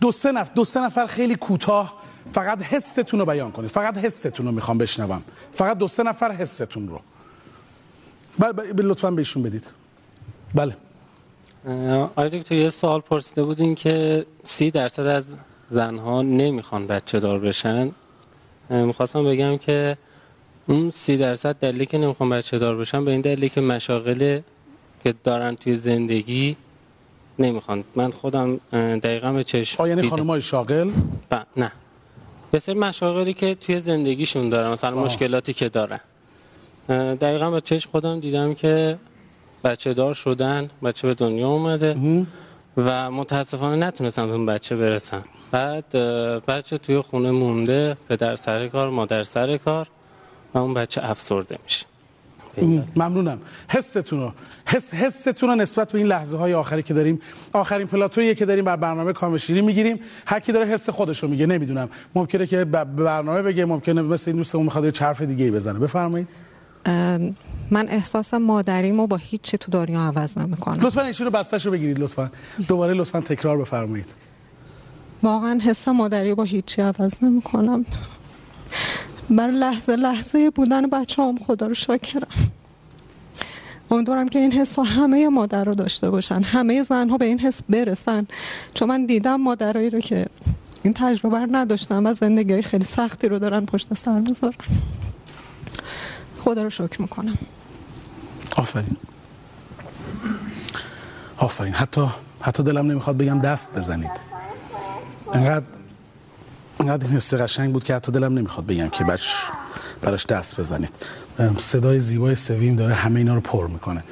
دو 0.00 0.12
سه 0.12 0.32
نفر 0.32 0.52
دو 0.54 0.64
سه 0.64 0.80
نفر 0.80 1.06
خیلی 1.06 1.34
کوتاه 1.34 2.02
فقط 2.32 2.62
حستون 2.62 3.20
رو 3.20 3.26
بیان 3.26 3.52
کنید. 3.52 3.70
فقط 3.70 3.96
حستون 3.96 4.46
رو 4.46 4.52
می‌خوام 4.52 4.78
بشنوم. 4.78 5.22
فقط 5.52 5.78
دو 5.78 5.88
سه 5.88 6.02
نفر 6.02 6.32
حستون 6.32 6.88
رو. 6.88 7.00
بله 8.38 8.52
بله، 8.52 8.72
لطفا 8.82 9.10
بهشون 9.10 9.42
بدید. 9.42 9.70
بله. 10.54 10.76
آقای 11.66 12.28
دکتر 12.28 12.54
یه 12.54 12.70
سوال 12.70 13.00
پرسیده 13.00 13.42
بودین 13.42 13.74
که 13.74 14.26
سی 14.44 14.70
درصد 14.70 15.06
از 15.06 15.36
زنها 15.70 16.22
نمی‌خوان 16.22 16.86
بچه 16.86 17.20
دار 17.20 17.38
بشن. 17.38 17.90
می‌خواستم 18.70 19.24
بگم 19.24 19.56
که 19.56 19.96
اون 20.66 20.90
سی 20.90 21.16
درصد 21.16 21.56
دلیلی 21.56 21.86
که 21.86 21.98
نمی‌خوان 21.98 22.30
بچه 22.30 22.58
دار 22.58 22.76
بشن 22.76 23.04
به 23.04 23.10
این 23.10 23.20
دلیلی 23.20 23.48
که 23.48 23.60
مشاغل 23.60 24.40
که 25.04 25.14
دارن 25.24 25.54
توی 25.54 25.76
زندگی 25.76 26.56
نمی‌خوان. 27.38 27.84
من 27.94 28.10
خودم 28.10 28.60
دقیقا 28.72 29.32
به 29.32 29.44
چشم 29.44 29.82
آه 29.82 29.88
یعنی. 29.88 30.08
خانمای 30.08 30.42
شاغل؟ 30.42 30.90
ب- 31.30 31.46
نه. 31.56 31.72
یه 32.54 32.60
سری 32.60 32.74
مشاغلی 32.78 33.34
که 33.34 33.54
توی 33.54 33.80
زندگیشون 33.80 34.48
دارن 34.48 34.70
مثلا 34.70 34.96
آه. 34.96 35.04
مشکلاتی 35.04 35.52
که 35.52 35.68
دارن. 35.68 36.00
دقیقا 37.14 37.50
با 37.50 37.60
چشم 37.60 37.90
خودم 37.90 38.20
دیدم 38.20 38.54
که 38.54 38.98
بچه 39.64 39.94
دار 39.94 40.14
شدن 40.14 40.70
بچه 40.82 41.08
به 41.08 41.14
دنیا 41.14 41.48
اومده 41.48 42.24
و 42.76 43.10
متاسفانه 43.10 43.86
نتونستم 43.86 44.26
به 44.26 44.32
اون 44.32 44.46
بچه 44.46 44.76
برسم 44.76 45.22
بعد 45.50 45.90
بچه 46.46 46.78
توی 46.78 47.00
خونه 47.00 47.30
مونده 47.30 47.96
پدر 48.08 48.36
سر 48.36 48.68
کار 48.68 48.90
مادر 48.90 49.24
سر 49.24 49.56
کار 49.56 49.88
و 50.54 50.58
اون 50.58 50.74
بچه 50.74 51.00
افسرده 51.04 51.58
میشه. 51.64 51.86
ممنونم. 52.96 53.38
حستون 53.68 54.20
رو 54.20 54.32
حس 54.66 54.94
حستون 54.94 55.48
رو 55.48 55.54
نسبت 55.54 55.92
به 55.92 55.98
این 55.98 56.06
لحظه 56.06 56.36
های 56.36 56.54
آخری 56.54 56.82
که 56.82 56.94
داریم. 56.94 57.20
آخرین 57.52 57.86
پلاتویی 57.86 58.34
که 58.34 58.46
داریم 58.46 58.64
بر 58.64 58.76
برنامه 58.76 59.12
کامشیری 59.12 59.60
می‌گیریم. 59.60 60.00
هر 60.26 60.40
کی 60.40 60.52
داره 60.52 60.66
حس 60.66 60.90
خودش 60.90 61.22
رو 61.22 61.28
میگه 61.28 61.46
نمی‌دونم. 61.46 61.88
ممکنه 62.14 62.46
که 62.46 62.64
به 62.64 62.84
برنامه 62.84 63.42
بگه 63.42 63.64
ممکنه 63.64 64.02
مثل 64.02 64.30
این 64.30 64.36
دوستمون 64.36 64.64
می‌خواد 64.64 64.84
یه 64.84 64.92
حرف 65.00 65.22
دیگه 65.22 65.44
ای 65.44 65.50
بزنه. 65.50 65.78
بفرمایید. 65.78 66.28
من 67.72 67.88
احساس 67.88 68.34
مادریمو 68.34 69.06
با 69.06 69.16
هیچی 69.16 69.58
تو 69.58 69.70
دنیا 69.72 70.00
عوض 70.00 70.38
نمی‌کنم 70.38 70.86
لطفا 70.86 71.02
ایشون 71.02 71.26
رو 71.26 71.32
بستش 71.32 71.66
رو 71.66 71.72
بگیرید 71.72 71.98
لطفا. 71.98 72.30
دوباره 72.68 72.94
لطفا 72.94 73.20
تکرار 73.20 73.58
بفرمایید. 73.58 74.06
واقعا 75.22 75.60
حس 75.62 75.88
مادری 75.88 76.34
با 76.34 76.42
هیچی 76.42 76.82
عوض 76.82 77.12
نمی‌کنم. 77.22 77.84
بر 79.30 79.50
لحظه 79.50 79.96
لحظه 79.96 80.50
بودن 80.50 80.86
بچه 80.86 81.22
هم 81.22 81.36
خدا 81.46 81.66
رو 81.66 81.74
شاکرم 81.74 82.28
امیدوارم 83.90 84.28
که 84.28 84.38
این 84.38 84.52
حس 84.52 84.78
همه 84.78 85.28
مادر 85.28 85.64
رو 85.64 85.74
داشته 85.74 86.10
باشن. 86.10 86.42
همه 86.42 86.82
زن 86.82 87.08
ها 87.08 87.18
به 87.18 87.24
این 87.24 87.38
حس 87.38 87.60
برسن. 87.68 88.26
چون 88.74 88.88
من 88.88 89.06
دیدم 89.06 89.40
مادرایی 89.40 89.90
رو 89.90 90.00
که 90.00 90.26
این 90.82 90.92
تجربه 90.92 91.38
رو 91.38 91.48
نداشتن 91.52 92.06
و 92.06 92.14
زندگی 92.14 92.62
خیلی 92.62 92.84
سختی 92.84 93.28
رو 93.28 93.38
دارن 93.38 93.66
پشت 93.66 93.94
سر 93.94 94.20
می‌ذارن. 94.20 94.54
خدا 96.40 96.62
رو 96.62 96.70
شکر 96.70 97.02
می‌کنم. 97.02 97.38
آفرین. 98.56 98.96
آفرین. 101.36 101.74
حتی 101.74 102.06
حتی 102.40 102.62
دلم 102.62 102.90
نمی‌خواد 102.90 103.16
بگم 103.16 103.40
دست 103.40 103.74
بزنید. 103.76 104.10
انقدر 105.32 105.64
انقدر 106.80 107.06
این 107.06 107.16
حس 107.16 107.34
قشنگ 107.34 107.72
بود 107.72 107.84
که 107.84 107.94
حتی 107.94 108.12
دلم 108.12 108.38
نمی‌خواد 108.38 108.66
بگم 108.66 108.88
که 108.88 109.04
بچ 109.04 109.22
براش 110.02 110.26
دست 110.26 110.60
بزنید. 110.60 110.92
صدای 111.58 112.00
زیبای 112.00 112.34
سویم 112.34 112.76
داره 112.76 112.94
همه 112.94 113.20
اینا 113.20 113.34
رو 113.34 113.40
پر 113.40 113.66
می‌کنه. 113.66 114.04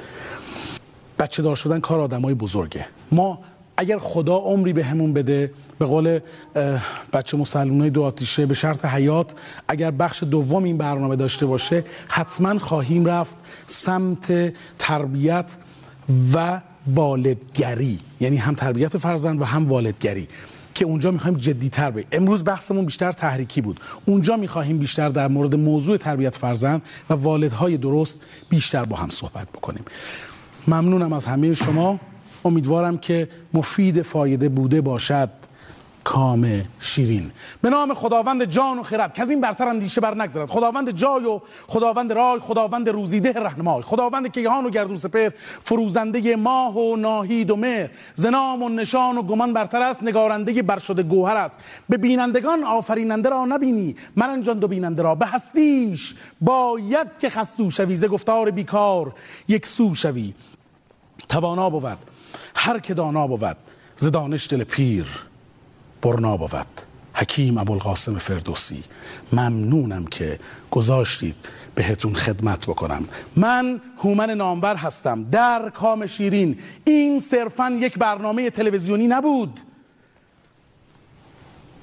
بچه 1.19 1.43
دار 1.43 1.55
شدن 1.55 1.79
کار 1.79 1.99
آدمای 1.99 2.33
بزرگه. 2.33 2.85
ما 3.11 3.39
اگر 3.77 3.99
خدا 3.99 4.35
عمری 4.35 4.73
به 4.73 4.83
همون 4.83 5.13
بده 5.13 5.51
به 5.81 5.87
قول 5.87 6.19
بچه 7.13 7.37
مسلمانای 7.37 7.89
دو 7.89 8.03
آتیشه 8.03 8.45
به 8.45 8.53
شرط 8.53 8.85
حیات 8.85 9.31
اگر 9.67 9.91
بخش 9.91 10.23
دوم 10.23 10.63
این 10.63 10.77
برنامه 10.77 11.15
داشته 11.15 11.45
باشه 11.45 11.83
حتما 12.07 12.59
خواهیم 12.59 13.05
رفت 13.05 13.37
سمت 13.67 14.53
تربیت 14.77 15.45
و 16.33 16.61
والدگری. 16.87 17.99
یعنی 18.19 18.37
هم 18.37 18.55
تربیت 18.55 18.97
فرزند 18.97 19.41
و 19.41 19.43
هم 19.43 19.69
والدگری. 19.69 20.27
که 20.73 20.85
اونجا 20.85 21.11
می‌خوایم 21.11 21.37
جدیتر 21.37 21.91
بریم. 21.91 22.07
امروز 22.11 22.43
بحثمون 22.43 22.85
بیشتر 22.85 23.11
تحریکی 23.11 23.61
بود. 23.61 23.79
اونجا 24.05 24.37
می‌خواهیم 24.37 24.77
بیشتر 24.77 25.09
در 25.09 25.27
مورد 25.27 25.55
موضوع 25.55 25.97
تربیت 25.97 26.35
فرزند 26.35 26.81
و 27.09 27.13
والدهای 27.13 27.77
درست 27.77 28.21
بیشتر 28.49 28.83
با 28.83 28.97
هم 28.97 29.09
صحبت 29.09 29.49
بکنیم. 29.49 29.85
ممنونم 30.67 31.13
از 31.13 31.25
همه 31.25 31.53
شما. 31.53 31.99
امیدوارم 32.45 32.97
که 32.97 33.29
مفید 33.53 34.01
فایده 34.01 34.49
بوده 34.49 34.81
باشد. 34.81 35.29
کام 36.03 36.61
شیرین. 36.79 37.31
به 37.61 37.69
نام 37.69 37.93
خداوند 37.93 38.43
جان 38.43 38.79
و 38.79 38.83
خرد 38.83 39.13
که 39.13 39.21
از 39.21 39.29
این 39.29 39.41
برتر 39.41 39.67
اندیشه 39.67 40.01
بر 40.01 40.21
نگذرد. 40.21 40.49
خداوند 40.49 40.91
جای 40.91 41.25
و 41.25 41.41
خداوند 41.67 42.13
رای 42.13 42.39
خداوند 42.39 42.89
روزیده 42.89 43.33
رهنمای. 43.33 43.81
خداوند 43.81 44.31
که 44.31 44.41
گهان 44.41 44.65
و 44.65 44.69
گردون 44.69 44.97
سپر 44.97 45.29
فروزنده 45.61 46.35
ماه 46.35 46.77
و 46.77 46.95
ناهید 46.95 47.51
و 47.51 47.55
مهر. 47.55 47.89
زنام 48.13 48.63
و 48.63 48.69
نشان 48.69 49.17
و 49.17 49.23
گمان 49.23 49.53
برتر 49.53 49.81
است 49.81 50.03
نگارنده 50.03 50.61
برشده 50.61 51.03
گوهر 51.03 51.35
است. 51.35 51.59
به 51.89 51.97
بینندگان 51.97 52.63
آفریننده 52.63 53.29
را 53.29 53.45
نبینی 53.45 53.95
من 54.15 54.41
دو 54.41 54.67
بیننده 54.67 55.01
را. 55.01 55.15
به 55.15 55.25
هستیش 55.25 56.15
باید 56.41 57.07
که 57.19 57.29
خستو 57.29 57.69
شوی 57.69 57.95
ز 57.95 58.05
گفتار 58.05 58.51
بیکار. 58.51 59.13
یک 59.47 59.67
سو 59.67 59.95
شوی 59.95 60.33
توانا 61.29 61.69
بود 61.69 61.97
هر 62.55 62.79
که 62.79 62.93
دانا 62.93 63.27
بود 63.27 63.57
ز 63.95 64.07
دانش 64.07 64.47
دل 64.47 64.63
پیر. 64.63 65.30
برنا 66.01 66.37
بود. 66.37 66.67
حکیم 67.13 67.57
ابوالقاسم 67.57 68.17
فردوسی 68.17 68.83
ممنونم 69.33 70.05
که 70.05 70.39
گذاشتید 70.71 71.35
بهتون 71.75 72.15
خدمت 72.15 72.65
بکنم. 72.65 73.07
من 73.35 73.81
هومن 73.97 74.29
نامور 74.29 74.75
هستم. 74.75 75.23
در 75.23 75.69
کام 75.69 76.05
شیرین. 76.05 76.59
این 76.85 77.19
صرفا 77.19 77.77
یک 77.81 77.97
برنامه 77.97 78.49
تلویزیونی 78.49 79.07
نبود. 79.07 79.59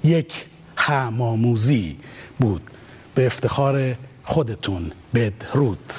یک 0.04 0.46
هماموزی 0.76 1.98
بود. 2.38 2.62
به 3.14 3.26
افتخار 3.26 3.94
خودتون 4.24 4.92
بدرود. 5.14 5.92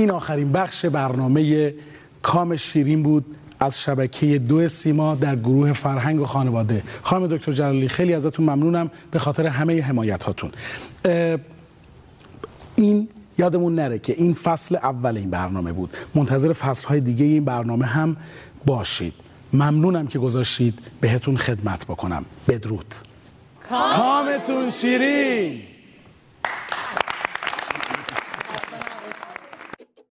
این 0.00 0.10
آخرین 0.10 0.52
بخش 0.52 0.86
برنامه 0.86 1.74
کام 2.22 2.56
شیرین 2.56 3.02
بود 3.02 3.24
از 3.60 3.82
شبکه 3.82 4.38
دو 4.38 4.68
سیما 4.68 5.14
در 5.14 5.36
گروه 5.36 5.72
فرهنگ 5.72 6.20
و 6.20 6.24
خانواده. 6.24 6.82
خانم 7.02 7.26
دکتر 7.26 7.52
جلالی 7.52 7.88
خیلی 7.88 8.14
ازتون 8.14 8.50
ممنونم 8.50 8.90
به 9.10 9.18
خاطر 9.18 9.46
همه 9.46 9.82
حمایت 9.82 10.22
هاتون 10.22 10.50
این 12.76 13.08
یادمون 13.38 13.74
نره 13.74 13.98
که 13.98 14.12
این 14.12 14.34
فصل 14.34 14.76
اول 14.76 15.16
این 15.16 15.30
برنامه 15.30 15.72
بود. 15.72 15.96
منتظر 16.14 16.52
فصل 16.52 16.86
های 16.86 17.00
دیگه 17.00 17.24
این 17.24 17.44
برنامه 17.44 17.86
هم 17.86 18.16
باشید. 18.66 19.14
ممنونم 19.52 20.06
که 20.06 20.18
گذاشتید. 20.18 20.78
بهتون 21.00 21.36
خدمت 21.36 21.84
بکنم. 21.84 22.24
بدرود. 22.48 22.94
کامتون 23.68 24.70
شیرین! 24.70 25.69